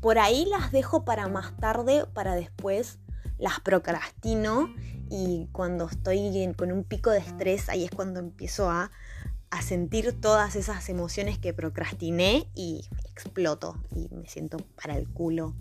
[0.00, 2.98] Por ahí las dejo para más tarde, para después
[3.38, 4.74] las procrastino
[5.10, 8.90] y cuando estoy con un pico de estrés, ahí es cuando empiezo a,
[9.50, 15.54] a sentir todas esas emociones que procrastiné y exploto y me siento para el culo.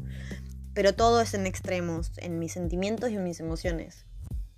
[0.74, 4.06] Pero todo es en extremos, en mis sentimientos y en mis emociones.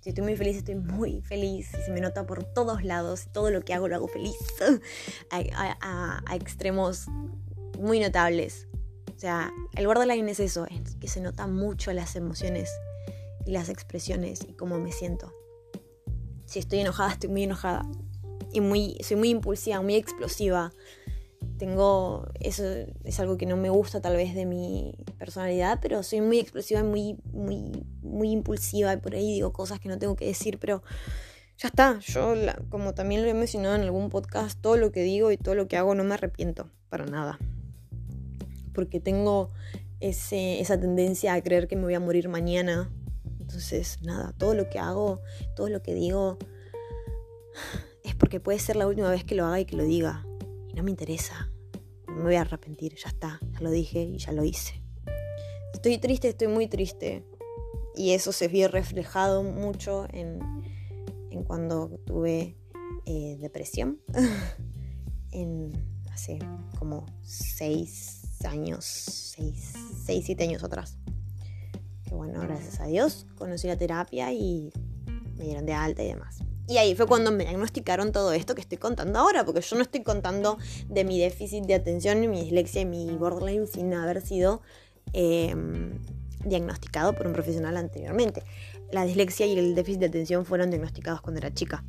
[0.08, 1.68] Si estoy muy feliz, estoy muy feliz.
[1.78, 3.28] Y se me nota por todos lados.
[3.30, 4.38] Todo lo que hago lo hago feliz.
[5.30, 7.08] a, a, extremos
[7.78, 8.68] muy notables.
[9.14, 12.70] O sea, el borderline es eso, es que se nota mucho las emociones
[13.44, 15.34] y las expresiones y cómo me siento.
[16.46, 17.82] Si estoy enojada, estoy muy enojada.
[18.50, 20.72] Y muy, soy muy impulsiva, muy explosiva.
[21.58, 22.64] Tengo, eso
[23.04, 26.80] es algo que no me gusta tal vez de mi personalidad, pero soy muy explosiva
[26.80, 30.58] y muy, muy, muy impulsiva y por ahí digo cosas que no tengo que decir,
[30.58, 30.82] pero
[31.56, 31.98] ya está.
[31.98, 32.34] Yo,
[32.68, 35.66] como también lo he mencionado en algún podcast, todo lo que digo y todo lo
[35.66, 37.38] que hago no me arrepiento para nada.
[38.72, 39.50] Porque tengo
[39.98, 42.90] ese, esa tendencia a creer que me voy a morir mañana
[43.48, 45.22] entonces, nada, todo lo que hago,
[45.56, 46.36] todo lo que digo,
[48.04, 50.27] es porque puede ser la última vez que lo haga y que lo diga.
[50.78, 51.50] No me interesa.
[52.06, 54.80] Me voy a arrepentir, ya está, ya lo dije y ya lo hice.
[55.74, 57.26] Estoy triste, estoy muy triste.
[57.96, 60.38] Y eso se vio reflejado mucho en,
[61.30, 62.56] en cuando tuve
[63.06, 64.00] eh, depresión.
[65.32, 65.72] en
[66.12, 66.38] hace
[66.78, 69.74] como seis años, seis,
[70.06, 70.96] seis, siete años atrás
[72.08, 74.72] que bueno, gracias a Dios conocí la terapia y
[75.36, 76.38] me dieron de alta y demás.
[76.68, 79.82] Y ahí fue cuando me diagnosticaron todo esto que estoy contando ahora, porque yo no
[79.82, 84.60] estoy contando de mi déficit de atención, mi dislexia y mi borderline sin haber sido
[85.14, 85.98] em,
[86.44, 88.42] diagnosticado por un profesional anteriormente.
[88.92, 91.84] La dislexia y el déficit de atención fueron diagnosticados cuando era chica.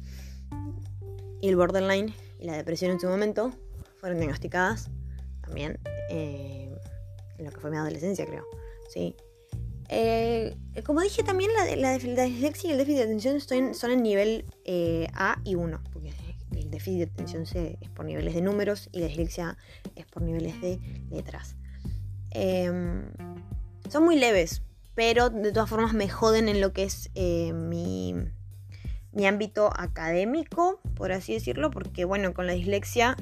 [1.42, 3.52] Y el borderline y la depresión en su momento
[3.98, 4.90] fueron diagnosticadas
[5.42, 5.78] también
[6.10, 6.74] eh,
[7.38, 8.46] en lo que fue mi adolescencia, creo.
[8.88, 9.14] Sí,
[9.90, 15.08] eh, como dije también, la, dislexia y el déficit de atención son en nivel eh,
[15.14, 16.14] A y 1, porque
[16.56, 19.58] el déficit de atención es por niveles de números y la dislexia
[19.96, 21.56] es por niveles de letras.
[22.32, 23.10] Em,
[23.90, 24.62] son muy leves,
[24.94, 28.14] pero de todas formas me joden en lo que es eh, mi,
[29.12, 33.18] mi ámbito académico, por así decirlo, porque bueno, con la dislexia,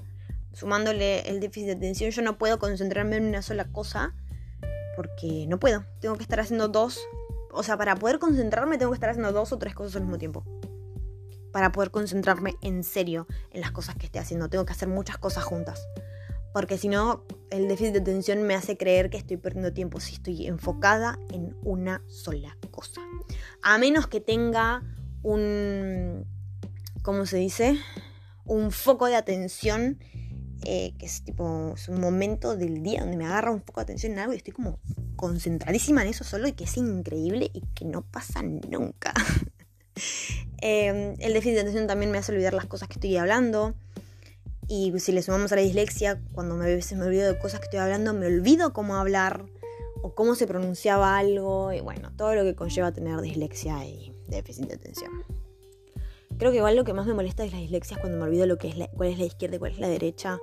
[0.52, 4.14] sumándole el déficit de atención, yo no puedo concentrarme en una sola cosa
[4.98, 5.86] porque no puedo.
[6.02, 7.00] Tengo que estar haciendo dos.
[7.52, 10.18] O sea, para poder concentrarme tengo que estar haciendo dos o tres cosas al mismo
[10.18, 10.44] tiempo.
[11.54, 14.50] Para poder concentrarme en serio en las cosas que esté haciendo.
[14.50, 15.88] Tengo que hacer muchas cosas juntas.
[16.52, 20.16] Porque si no, el déficit de atención me hace creer que estoy perdiendo tiempo si
[20.16, 23.02] estoy enfocada en una sola cosa.
[23.62, 24.82] A menos que tenga
[25.22, 26.26] un...
[27.04, 27.80] ¿Cómo se dice?
[28.46, 30.00] Un foco de atención
[30.64, 33.84] eh, que es tipo es un momento del día donde me agarra un poco de
[33.84, 34.80] atención en algo y estoy como
[35.16, 39.14] concentradísima en eso solo y que es increíble y que no pasa nunca.
[40.60, 43.76] Em, el déficit de atención también me hace olvidar las cosas que estoy hablando.
[44.68, 47.66] Y si le sumamos a la dislexia, cuando me, se me olvido de cosas que
[47.66, 49.46] estoy hablando, me olvido cómo hablar
[50.02, 51.72] o cómo se pronunciaba algo.
[51.74, 55.12] Y bueno, todo lo que conlleva tener dislexia y déficit de atención.
[56.38, 58.46] Creo que igual lo que más me molesta es la dislexia es cuando me olvido
[58.46, 60.40] lo que es cuál es la izquierda y cuál es la derecha.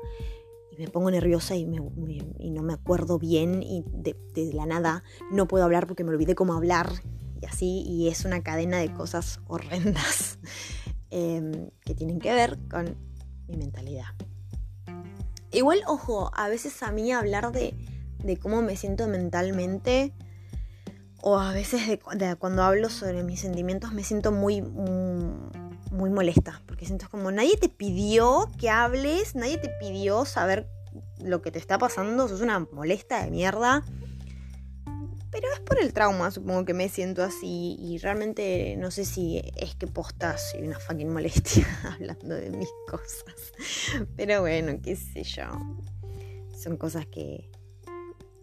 [0.72, 4.16] Y me pongo nerviosa y, no me acuerdo bien y de,
[4.52, 6.90] la nada no puedo hablar porque me olvidé cómo hablar
[7.40, 7.84] y así.
[7.86, 10.40] Y es una cadena de cosas horrendas
[11.10, 12.96] em, que tienen que ver con
[13.46, 14.06] mi mentalidad.
[15.52, 17.76] Igual, ojo, a veces a mí hablar de,
[18.42, 20.12] cómo me siento mentalmente
[21.20, 25.30] o a veces de, cuando hablo sobre mis sentimientos me siento muy, muy,
[25.94, 30.68] molesta, porque siento como nadie te pidió que hables, nadie te pidió saber
[31.18, 33.84] lo que te está pasando, sos una molesta de mierda.
[35.30, 37.76] Pero es por el trauma, supongo que me siento así.
[37.80, 42.68] Y realmente no sé si es que postas soy una fucking molestia hablando de mis
[42.88, 43.52] cosas.
[44.16, 45.44] Pero bueno, qué sé yo.
[46.56, 47.50] Son cosas que,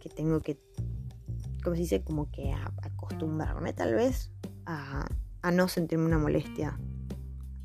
[0.01, 0.59] que tengo que,
[1.63, 4.29] como se dice, como que acostumbrarme tal vez
[4.65, 5.07] a,
[5.41, 6.77] a no sentirme una molestia.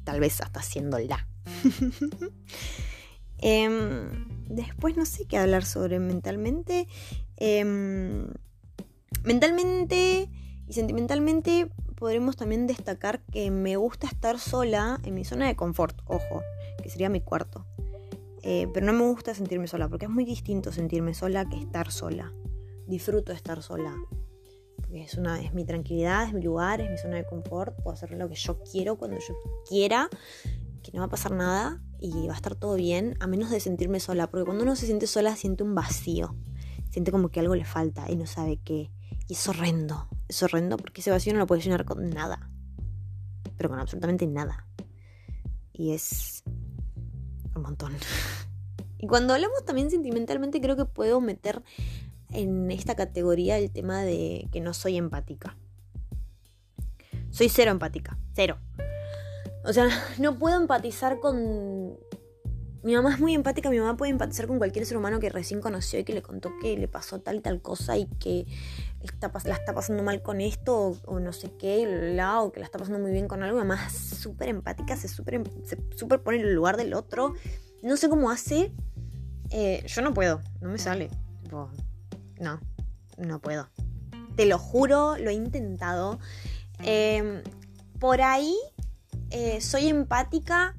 [0.07, 1.29] Tal vez hasta haciéndola.
[3.39, 4.09] eh,
[4.49, 6.89] después no sé qué hablar sobre mentalmente.
[7.37, 8.27] Eh,
[9.27, 10.31] Mentalmente
[10.69, 16.01] y sentimentalmente podremos también destacar que me gusta estar sola en mi zona de confort,
[16.07, 16.43] ojo,
[16.81, 17.67] que sería mi cuarto.
[18.45, 21.91] Eh, pero no me gusta sentirme sola, porque es muy distinto sentirme sola que estar
[21.91, 22.33] sola.
[22.87, 23.97] Disfruto estar sola.
[25.03, 27.77] Es, una, es mi tranquilidad, es mi lugar, es mi zona de confort.
[27.83, 29.35] Puedo hacer lo que yo quiero cuando yo
[29.69, 30.09] quiera,
[30.83, 33.61] que no va a pasar nada y va a estar todo bien, a menos de
[33.61, 34.29] sentirme sola.
[34.29, 36.35] Porque cuando uno se siente sola, siente un vacío.
[36.91, 38.91] Siente como que algo le falta y no sabe qué.
[39.29, 42.49] Y es horrendo, es horrendo porque ese vacío no lo puedes llenar con nada.
[43.57, 44.67] Pero con absolutamente nada.
[45.73, 46.43] Y es
[47.55, 47.93] un montón.
[48.99, 51.63] Y cuando hablamos también sentimentalmente, creo que puedo meter
[52.33, 55.57] en esta categoría el tema de que no soy empática.
[57.31, 58.59] Soy cero empática, cero.
[59.65, 61.99] O sea, no puedo empatizar con
[62.87, 65.61] mi mamá es muy empática, mi mamá puede empatizar con cualquier ser humano que recién
[65.61, 68.47] conoció y que le contó que le pasó tal y tal cosa y que
[69.03, 72.67] está, la está pasando mal con esto o, no sé qué, la, o que la
[72.67, 73.59] está pasando muy bien con algo.
[73.59, 77.35] Mi mamá es súper empática, se súper se super pone en el lugar del otro.
[77.83, 78.73] No sé cómo hace.
[79.51, 81.11] Eh, yo no puedo, no me sale.
[82.41, 82.61] No,
[83.19, 83.69] no puedo.
[84.37, 86.19] Te lo juro, lo he intentado.
[86.81, 87.43] Em,
[87.99, 88.55] por ahí
[89.31, 90.75] eh, soy empática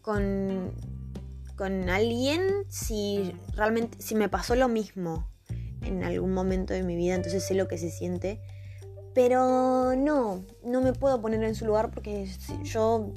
[0.00, 0.72] con,
[1.56, 5.28] con alguien si realmente, si me pasó lo mismo
[5.82, 8.40] en algún momento de mi vida, entonces sé lo que se siente.
[9.14, 13.12] Pero no, no me puedo poner en su lugar porque si yo,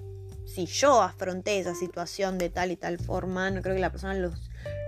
[0.46, 4.14] si yo afronté esa situación de tal y tal forma, no creo que la persona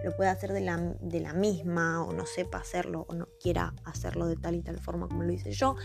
[0.03, 3.73] lo pueda hacer de la, de la misma o no sepa hacerlo o no quiera
[3.83, 5.75] hacerlo de tal y tal forma como lo hice yo.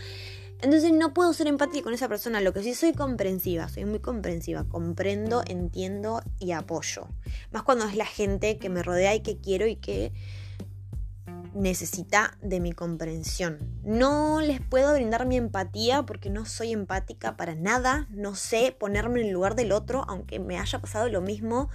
[0.61, 3.99] Entonces no puedo ser empática con esa persona, lo que sí soy comprensiva, soy muy
[3.99, 7.07] comprensiva, comprendo, entiendo y apoyo.
[7.51, 10.13] Más cuando es la gente que me rodea y que quiero y que
[11.53, 13.59] necesita de mi comprensión.
[13.83, 19.21] No les puedo brindar mi empatía porque no soy empática para nada, no sé ponerme
[19.21, 21.69] en el lugar del otro, aunque me haya pasado lo mismo,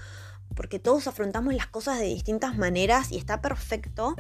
[0.55, 4.17] porque todos afrontamos las cosas de distintas maneras y está perfecto.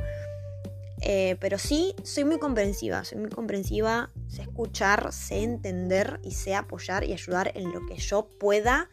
[1.04, 6.54] Eh, pero sí, soy muy comprensiva, soy muy comprensiva, sé escuchar, sé entender y sé
[6.54, 8.88] apoyar y ayudar en lo que yo pueda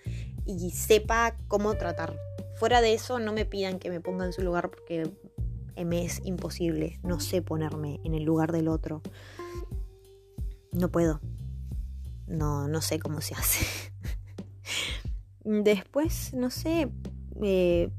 [0.46, 2.18] y sepa cómo tratar.
[2.56, 5.12] Fuera de eso, no me pidan que me ponga en su lugar porque
[5.86, 9.02] me es imposible, no sé ponerme en el lugar del otro.
[10.72, 11.22] No puedo.
[12.28, 13.66] No, no sé cómo se hace.
[15.44, 16.92] Después, no sé,
[17.42, 17.90] eh,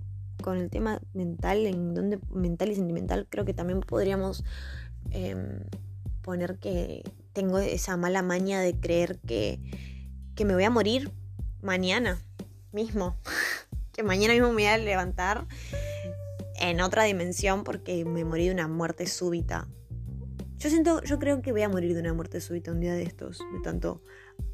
[0.43, 4.45] con el tema mental, en donde mental y sentimental, creo que también podríamos
[5.11, 5.61] em,
[6.23, 9.61] poner que tengo esa mala maña de creer que,
[10.35, 11.11] que me voy a morir
[11.63, 12.21] mañana
[12.73, 13.17] mismo.
[13.93, 15.47] que mañana mismo me voy a levantar
[16.61, 19.69] en otra dimensión porque me morí de una muerte súbita.
[20.59, 23.03] Yo siento, yo creo que voy a morir de una muerte súbita un día de
[23.03, 24.03] estos, de tanto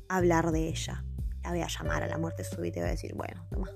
[0.08, 1.04] hablar de ella.
[1.42, 3.70] La voy a llamar a la muerte súbita y voy a decir, bueno, toma,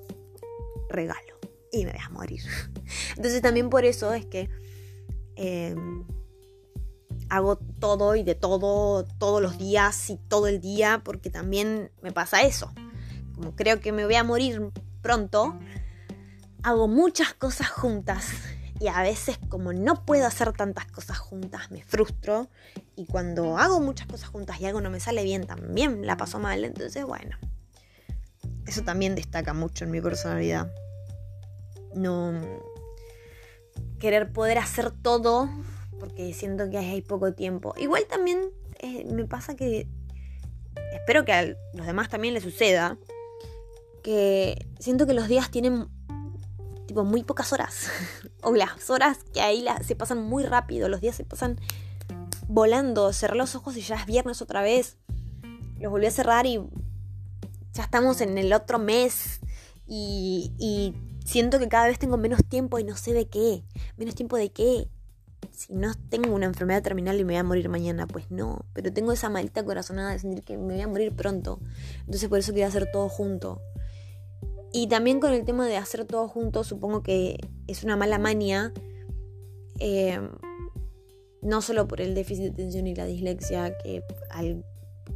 [0.90, 1.38] regalo
[1.72, 2.42] y me voy a morir.
[3.16, 4.48] Entonces también por eso es que
[5.36, 6.04] em,
[7.28, 12.12] hago todo y de todo todos los días y todo el día porque también me
[12.12, 12.72] pasa eso.
[13.34, 14.70] Como creo que me voy a morir
[15.00, 15.58] pronto,
[16.62, 18.26] hago muchas cosas juntas
[18.80, 22.48] y a veces como no puedo hacer tantas cosas juntas me frustro
[22.96, 26.38] y cuando hago muchas cosas juntas y algo no me sale bien también la paso
[26.38, 26.64] mal.
[26.64, 27.36] Entonces bueno,
[28.70, 30.72] eso también destaca mucho en mi personalidad
[31.94, 32.32] no
[33.98, 35.50] querer poder hacer todo
[35.98, 37.74] porque siento que hay poco tiempo.
[37.76, 39.86] Igual también eh, me pasa que
[40.94, 41.44] espero que a
[41.74, 42.98] los demás también les suceda
[44.02, 45.88] que siento que los días tienen
[46.86, 47.88] tipo muy pocas horas
[48.42, 51.60] o las horas que ahí se pasan muy rápido, los días se pasan
[52.48, 54.96] volando, cerré los ojos y ya es viernes otra vez.
[55.78, 56.60] Los volví a cerrar y
[57.80, 59.40] ya estamos en el otro mes
[59.86, 63.64] y, siento que cada vez tengo menos tiempo y no sé de qué.
[63.96, 64.88] Menos tiempo de qué.
[65.50, 68.66] Si no tengo una enfermedad terminal y me voy a morir mañana, pues no.
[68.74, 71.58] Pero tengo esa maldita corazonada de sentir que me voy a morir pronto.
[72.00, 73.62] Entonces por eso quería hacer todo junto.
[74.72, 78.72] Y también con el tema de hacer todo junto, supongo que es una mala manía.
[79.78, 80.20] Eh,
[81.40, 84.64] no solo por el déficit de atención y la dislexia que al,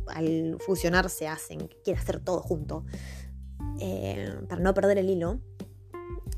[0.08, 2.84] al fusionar se hacen, que quiere hacer todo junto,
[3.80, 5.40] eh, para no perder el hilo.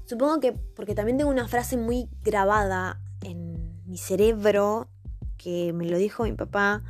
[0.05, 4.89] Supongo que porque también tengo una frase muy grabada en mi cerebro
[5.37, 6.83] que me lo dijo mi papá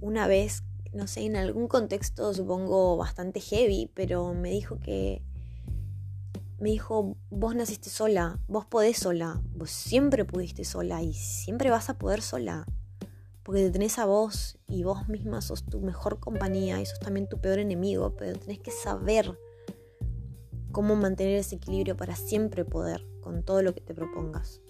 [0.00, 5.22] una vez, no sé, en algún contexto supongo bastante heavy, pero me dijo que
[6.58, 11.90] me dijo, vos naciste sola, vos podés sola, vos siempre pudiste sola y siempre vas
[11.90, 12.66] a poder sola.
[13.42, 17.28] Porque te tenés a vos y vos misma sos tu mejor compañía y sos también
[17.28, 19.36] tu peor enemigo, pero tenés que saber
[20.70, 24.60] cómo mantener ese equilibrio para siempre poder con todo lo que te propongas.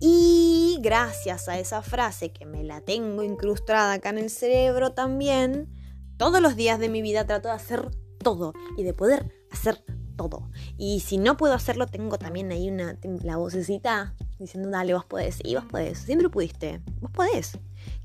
[0.00, 5.74] Y gracias a esa frase que me la tengo incrustada acá en el cerebro también,
[6.16, 9.82] todos los días de mi vida trato de hacer todo y de poder hacer
[10.16, 10.50] todo.
[10.76, 15.38] Y si no puedo hacerlo, tengo también ahí una la vocecita diciendo, dale, vos podés.
[15.44, 16.80] Y vos podés, siempre pudiste.
[17.00, 17.58] Vos podés.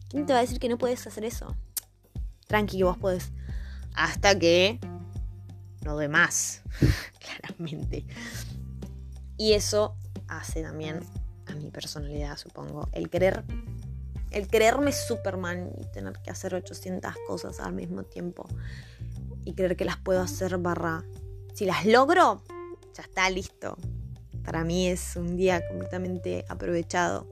[0.10, 1.56] ¿Quién te va a decir que no puedes hacer eso?
[2.48, 3.32] Tranqui, que vos podés.
[3.96, 4.80] Hasta que
[5.84, 6.62] no doy más,
[7.20, 8.06] claramente.
[9.38, 9.96] Y eso
[10.28, 11.00] hace también
[11.48, 12.90] a mi personalidad, supongo.
[12.92, 13.44] El querer,
[14.32, 18.48] el quererme Superman y tener que hacer 800 cosas al mismo tiempo.
[19.46, 21.04] Y creer que las puedo hacer barra
[21.54, 22.42] si las logro,
[22.96, 23.78] ya está listo.
[24.44, 27.28] Para mí es un día completamente aprovechado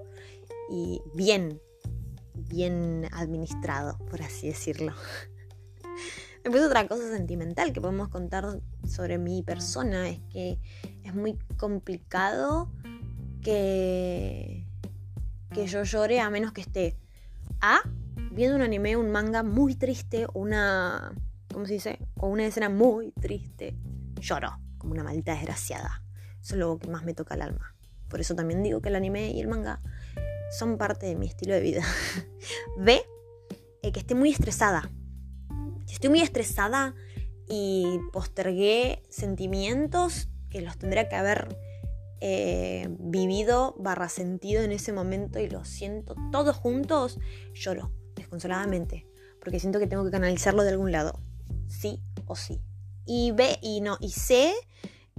[0.70, 1.62] y bien,
[2.34, 4.94] bien administrado, por así decirlo.
[6.44, 10.60] Después otra cosa sentimental que podemos contar sobre mi persona es que
[11.04, 12.72] es muy complicado
[13.44, 14.66] que,
[15.54, 16.98] que yo llore a menos que esté
[17.60, 17.82] A,
[18.32, 21.14] viendo un anime, un manga muy triste, una,
[21.54, 22.00] ¿cómo se dice?
[22.16, 23.76] O una escena muy triste
[24.20, 26.02] lloro como una maldita desgraciada.
[26.42, 27.76] Eso es lo que más me toca el alma.
[28.10, 29.82] Por eso también digo que el anime y el manga
[30.58, 31.84] son parte de mi estilo de vida.
[32.78, 33.04] Ve
[33.82, 34.92] eh, que esté muy estresada.
[35.86, 36.96] Si estoy muy estresada
[37.48, 41.58] y postergué sentimientos que los tendría que haber
[42.20, 47.20] eh, vivido barra sentido en ese momento y los siento todos juntos,
[47.54, 49.08] lloro desconsoladamente.
[49.40, 51.20] Porque siento que tengo que canalizarlo de algún lado.
[51.68, 52.62] Sí o sí
[53.06, 54.54] y ve y no, y sé,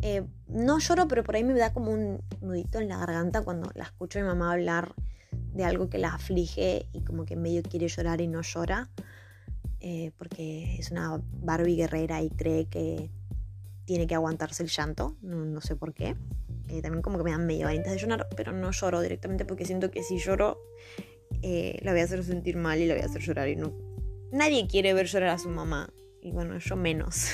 [0.02, 3.70] eh, no lloro, pero por ahí me da como un nudito en la garganta cuando
[3.74, 4.96] la escucho a mi mamá hablar
[5.30, 8.90] de algo que la aflige y como que medio quiere llorar y no llora,
[9.78, 13.10] eh, porque es una Barbie guerrera y cree que
[13.84, 16.16] tiene que aguantarse el llanto, no, sé por qué.
[16.68, 19.66] Eh, también como que me dan medio antes de llorar, pero no lloro directamente porque
[19.66, 20.58] siento que si lloro
[21.42, 23.72] la voy a hacer sentir mal y la voy a hacer llorar y no...
[24.32, 27.26] Nadie quiere ver llorar a su mamá y bueno, yo menos.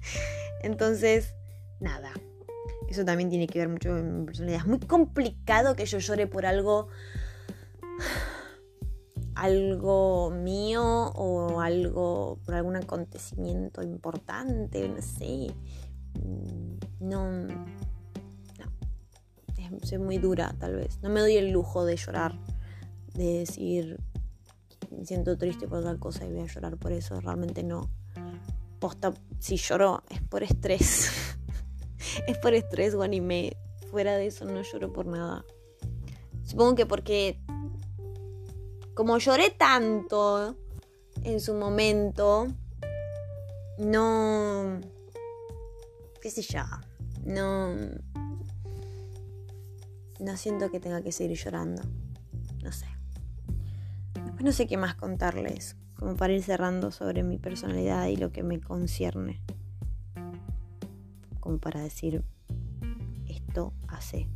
[0.62, 1.35] Entonces,
[1.80, 2.12] nada.
[2.88, 4.60] Eso también tiene que ver mucho con mi personalidad.
[4.60, 6.88] Es muy complicado que yo llore por algo.
[9.34, 10.82] algo mío
[11.14, 12.38] o algo.
[12.44, 15.52] por algún acontecimiento importante, no sé.
[16.22, 17.30] Mm, no.
[18.58, 19.78] No.
[19.82, 20.98] soy muy dura, tal vez.
[21.02, 22.38] No me doy el lujo de llorar.
[23.14, 23.98] De decir.
[24.96, 27.20] Me siento triste por tal cosa y voy a llorar por eso.
[27.20, 27.90] Realmente no
[28.78, 31.10] posta, si lloro es por estrés.
[32.26, 33.56] es por estrés o.
[33.90, 35.44] Fuera de eso no lloro por nada.
[36.44, 37.38] Supongo que porque
[38.94, 40.56] como lloré tanto
[41.22, 42.46] en su momento,
[43.78, 44.80] no...
[46.20, 46.62] qué sé yo,
[47.24, 47.74] no...
[50.18, 51.82] No siento que tenga que seguir llorando.
[52.62, 52.86] No sé.
[54.14, 58.32] Después no sé qué más contarles como para ir cerrando sobre mi personalidad y lo
[58.32, 59.42] que me concierne.
[61.46, 62.24] Como para decir,
[63.28, 64.26] esto hace.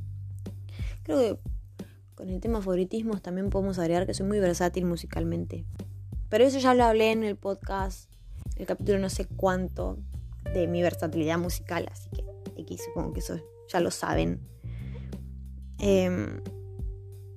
[1.03, 1.41] Creo que
[2.15, 5.67] con el tema favoritismos también podemos agregar que soy muy versátil musicalmente.
[6.29, 8.09] Pero eso ya lo hablé en el podcast,
[8.55, 9.99] el capítulo no sé cuánto,
[10.55, 14.39] de mi versatilidad musical, así que aquí supongo que eso ya lo saben.
[15.81, 16.41] Em,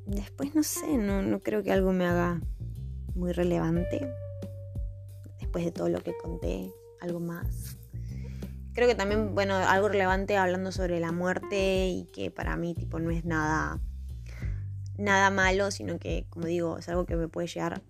[0.06, 2.42] después no sé, no, no creo que algo me haga
[3.16, 4.08] muy relevante.
[5.40, 6.72] Después de todo lo que conté,
[7.02, 7.80] algo más.
[8.74, 13.00] Creo que también, bueno, algo relevante hablando sobre la muerte y que para mí tipo
[13.00, 13.80] no es nada
[14.98, 17.82] nada malo, sino que como digo, es algo que me puede llegar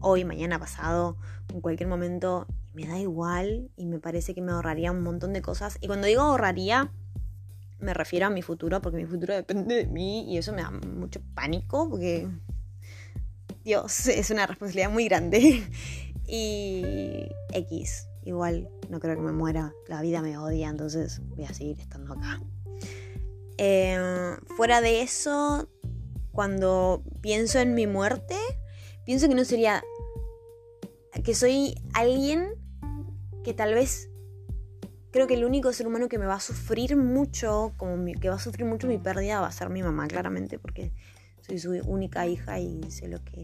[0.00, 1.16] hoy, mañana, pasado,
[1.52, 5.42] en cualquier momento me da igual y me parece que me ahorraría un montón de
[5.42, 5.78] cosas.
[5.80, 6.92] Y cuando digo ahorraría,
[7.78, 10.70] me refiero a mi futuro, porque mi futuro depende de mí y eso me da
[10.70, 12.28] mucho pánico, porque
[13.64, 15.64] Dios, es una responsabilidad muy grande.
[16.26, 21.52] y X, igual no creo que me muera, la vida me odia, entonces voy a
[21.54, 22.40] seguir estando acá.
[23.58, 25.68] Eh, fuera de eso,
[26.32, 28.36] cuando pienso en mi muerte,
[29.04, 29.82] pienso que no sería
[31.24, 32.54] que soy alguien
[33.44, 34.08] que tal vez
[35.10, 38.36] creo que el único ser humano que me va a sufrir mucho, como que va
[38.36, 40.92] a sufrir mucho mi pérdida, va a ser mi mamá, claramente, porque
[41.40, 43.42] soy su única hija y sé lo que,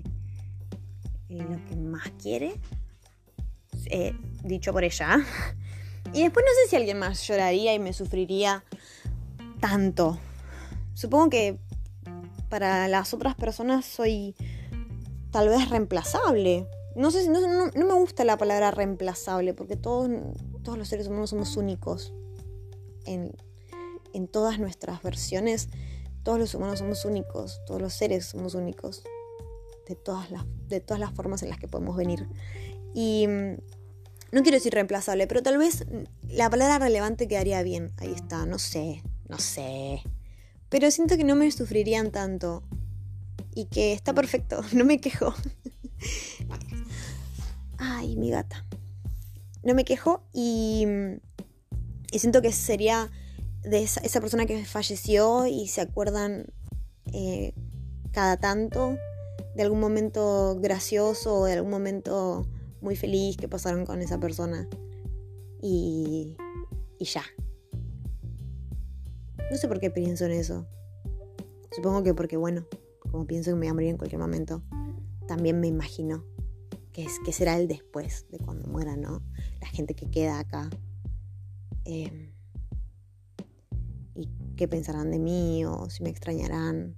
[1.28, 2.54] eh, lo que más quiere,
[3.90, 5.18] eh, dicho por ella.
[6.12, 8.64] Y después no sé si alguien más lloraría y me sufriría
[9.60, 10.18] tanto.
[10.94, 11.58] Supongo que
[12.48, 14.34] para las otras personas soy
[15.30, 16.66] tal vez reemplazable.
[16.94, 20.08] No sé, no, no, me gusta la palabra reemplazable porque todos,
[20.62, 22.14] todos los seres humanos somos únicos.
[23.04, 23.36] En,
[24.14, 25.68] en todas nuestras versiones,
[26.22, 29.02] todos los humanos somos únicos, todos los seres somos únicos.
[29.86, 32.26] De todas las, de todas las formas en las que podemos venir.
[32.94, 33.28] Y
[34.32, 35.84] no quiero decir reemplazable, pero tal vez
[36.28, 37.92] la palabra relevante quedaría bien.
[37.98, 40.02] Ahí está, no sé, no sé.
[40.68, 42.62] Pero siento que no me sufrirían tanto.
[43.54, 45.34] Y que está perfecto, no me quejo.
[47.78, 48.64] Ay, mi gata.
[49.62, 50.86] No me quejo y,
[52.12, 53.10] y siento que sería
[53.66, 56.46] de esa, persona que falleció y se acuerdan
[57.12, 57.52] eh,
[58.12, 58.96] cada tanto
[59.56, 62.46] de algún momento gracioso o de algún momento
[62.86, 64.68] muy feliz que pasaron con esa persona.
[65.60, 66.36] Y,
[67.00, 67.24] y ya.
[69.50, 70.68] No sé por qué pienso en eso.
[71.72, 72.64] Supongo que porque, bueno,
[73.10, 74.62] como pienso que me voy a morir en cualquier momento,
[75.26, 76.24] también me imagino
[76.92, 79.20] que, será el después de cuando muera, ¿no?
[79.60, 80.70] La gente que queda acá.
[81.84, 82.32] Em,
[84.14, 86.96] y qué pensarán de mí o si me extrañarán.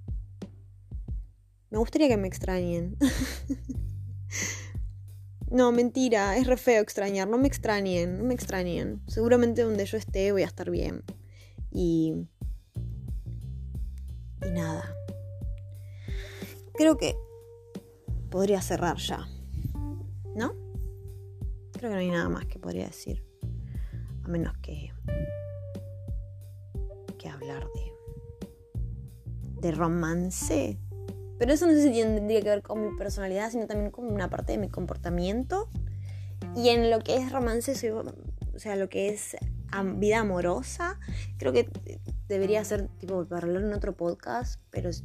[1.71, 2.95] Me gustaría que me extrañen.
[5.51, 7.27] no, mentira, es re feo extrañar.
[7.27, 9.01] No me extrañen, no me extrañen.
[9.07, 11.03] Seguramente donde yo esté voy a estar bien.
[11.71, 12.13] Y.
[14.45, 14.95] Y nada.
[16.75, 17.15] Creo que
[18.29, 19.27] podría cerrar ya.
[20.35, 20.53] ¿No?
[21.73, 23.25] Creo que no hay nada más que podría decir.
[24.23, 24.91] A menos que.
[27.17, 27.91] que hablar de.
[29.61, 30.79] de romance.
[31.39, 34.29] Pero eso no sé si tendría que ver con mi personalidad, sino también con una
[34.29, 35.69] parte de mi comportamiento.
[36.55, 38.03] Y en lo que es romance, soy, o
[38.57, 39.37] sea, lo que es
[39.95, 40.99] vida amorosa,
[41.37, 41.69] creo que
[42.27, 45.03] debería ser tipo para hablar en otro podcast, pero si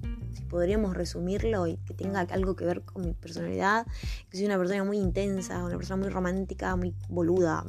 [0.48, 3.86] podríamos resumirlo y que tenga algo que ver con mi personalidad,
[4.30, 7.64] que soy una persona muy intensa, una persona muy romántica, muy boluda,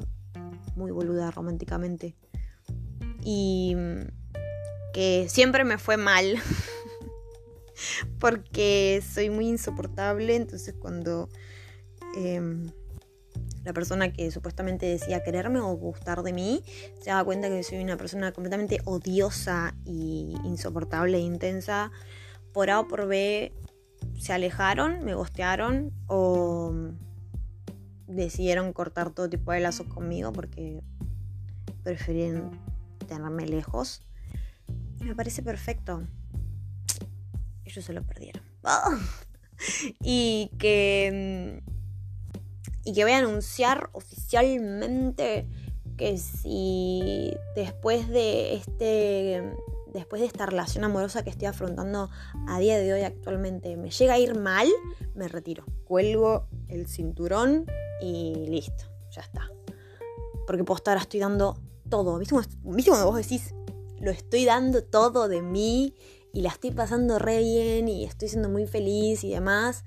[0.76, 2.16] muy boluda románticamente.
[3.24, 3.76] Y
[4.94, 6.38] que siempre me fue mal.
[8.20, 11.30] porque soy muy insoportable, entonces cuando
[12.16, 12.72] em,
[13.64, 16.64] la persona que supuestamente decía quererme o gustar de mí,
[17.02, 21.92] se daba cuenta que soy una persona completamente odiosa y insoportable e intensa.
[22.54, 23.52] Por A o por B
[24.20, 26.74] se alejaron, me gostearon o
[28.08, 30.82] decidieron cortar todo tipo de lazos conmigo porque
[31.84, 32.52] preferían
[33.08, 34.04] tenerme lejos.
[35.00, 36.04] Me parece perfecto.
[37.82, 38.44] Se lo perdieron.
[40.02, 41.62] y que
[42.84, 45.48] y que voy a anunciar oficialmente
[45.98, 49.44] que si después de este
[49.94, 52.10] después de esta relación amorosa que estoy afrontando
[52.48, 54.68] a día de hoy actualmente me llega a ir mal,
[55.16, 55.66] me retiro.
[55.86, 57.66] Cuelgo el cinturón
[58.02, 59.50] y listo, ya está.
[60.46, 61.58] Porque puedo estar, estoy dando
[61.90, 62.20] todo.
[62.20, 63.56] ¿Viste cuando, vos decís,
[64.00, 65.96] lo estoy dando todo de mí
[66.36, 69.86] y la estoy pasando re bien y estoy siendo muy feliz y demás?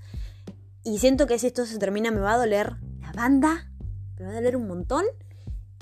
[0.83, 2.77] Y siento que si esto se termina me va a doler
[3.19, 3.69] banda,
[4.17, 5.05] me va a doler un montón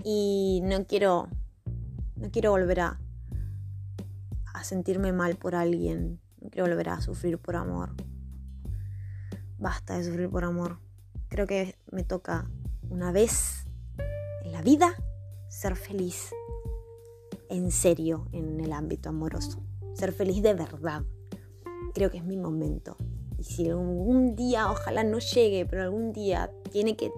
[0.03, 1.29] y no quiero,
[2.17, 2.99] no quiero volver a,
[4.55, 7.95] a sentirme mal por alguien, no quiero volver a sufrir por amor.
[9.59, 10.79] Basta de sufrir por amor.
[11.29, 12.49] Creo que me toca
[12.89, 13.67] una vez
[14.45, 14.95] en la vida
[15.49, 16.31] ser feliz
[17.51, 19.66] en serio en el ámbito amoroso.
[19.97, 21.05] Ser feliz de verdad.
[21.95, 22.97] Creo que es mi momento.
[23.39, 27.11] Y si algún día, ojalá no llegue, pero algún día tiene que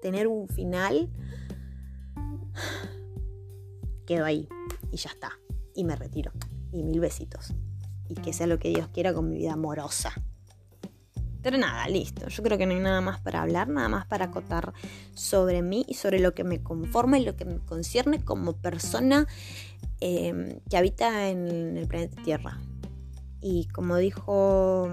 [0.00, 1.10] tener un final,
[4.06, 4.48] quedo ahí
[4.92, 5.32] y ya está.
[5.74, 6.30] Y me retiro.
[6.72, 7.52] Y mil besitos.
[8.08, 10.12] Y que sea lo que Dios quiera con mi vida amorosa.
[11.44, 12.26] Pero nada, listo.
[12.28, 14.72] Yo creo que no hay nada más para hablar, nada más para acotar
[15.12, 19.28] sobre mí y sobre lo que me conforma y lo que me concierne como persona
[20.00, 22.58] em, que habita en el planeta Tierra.
[23.42, 24.88] Y como dijo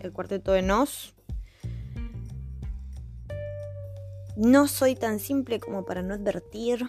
[0.00, 1.16] el cuarteto de Nos,
[4.36, 6.88] no soy tan simple como para no advertir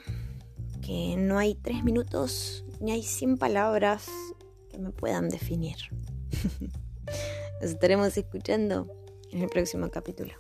[0.86, 4.06] que no hay tres minutos ni hay cien palabras
[4.70, 5.78] que me puedan definir.
[7.62, 8.88] Nos estaremos escuchando
[9.32, 10.34] en el próximo capítulo.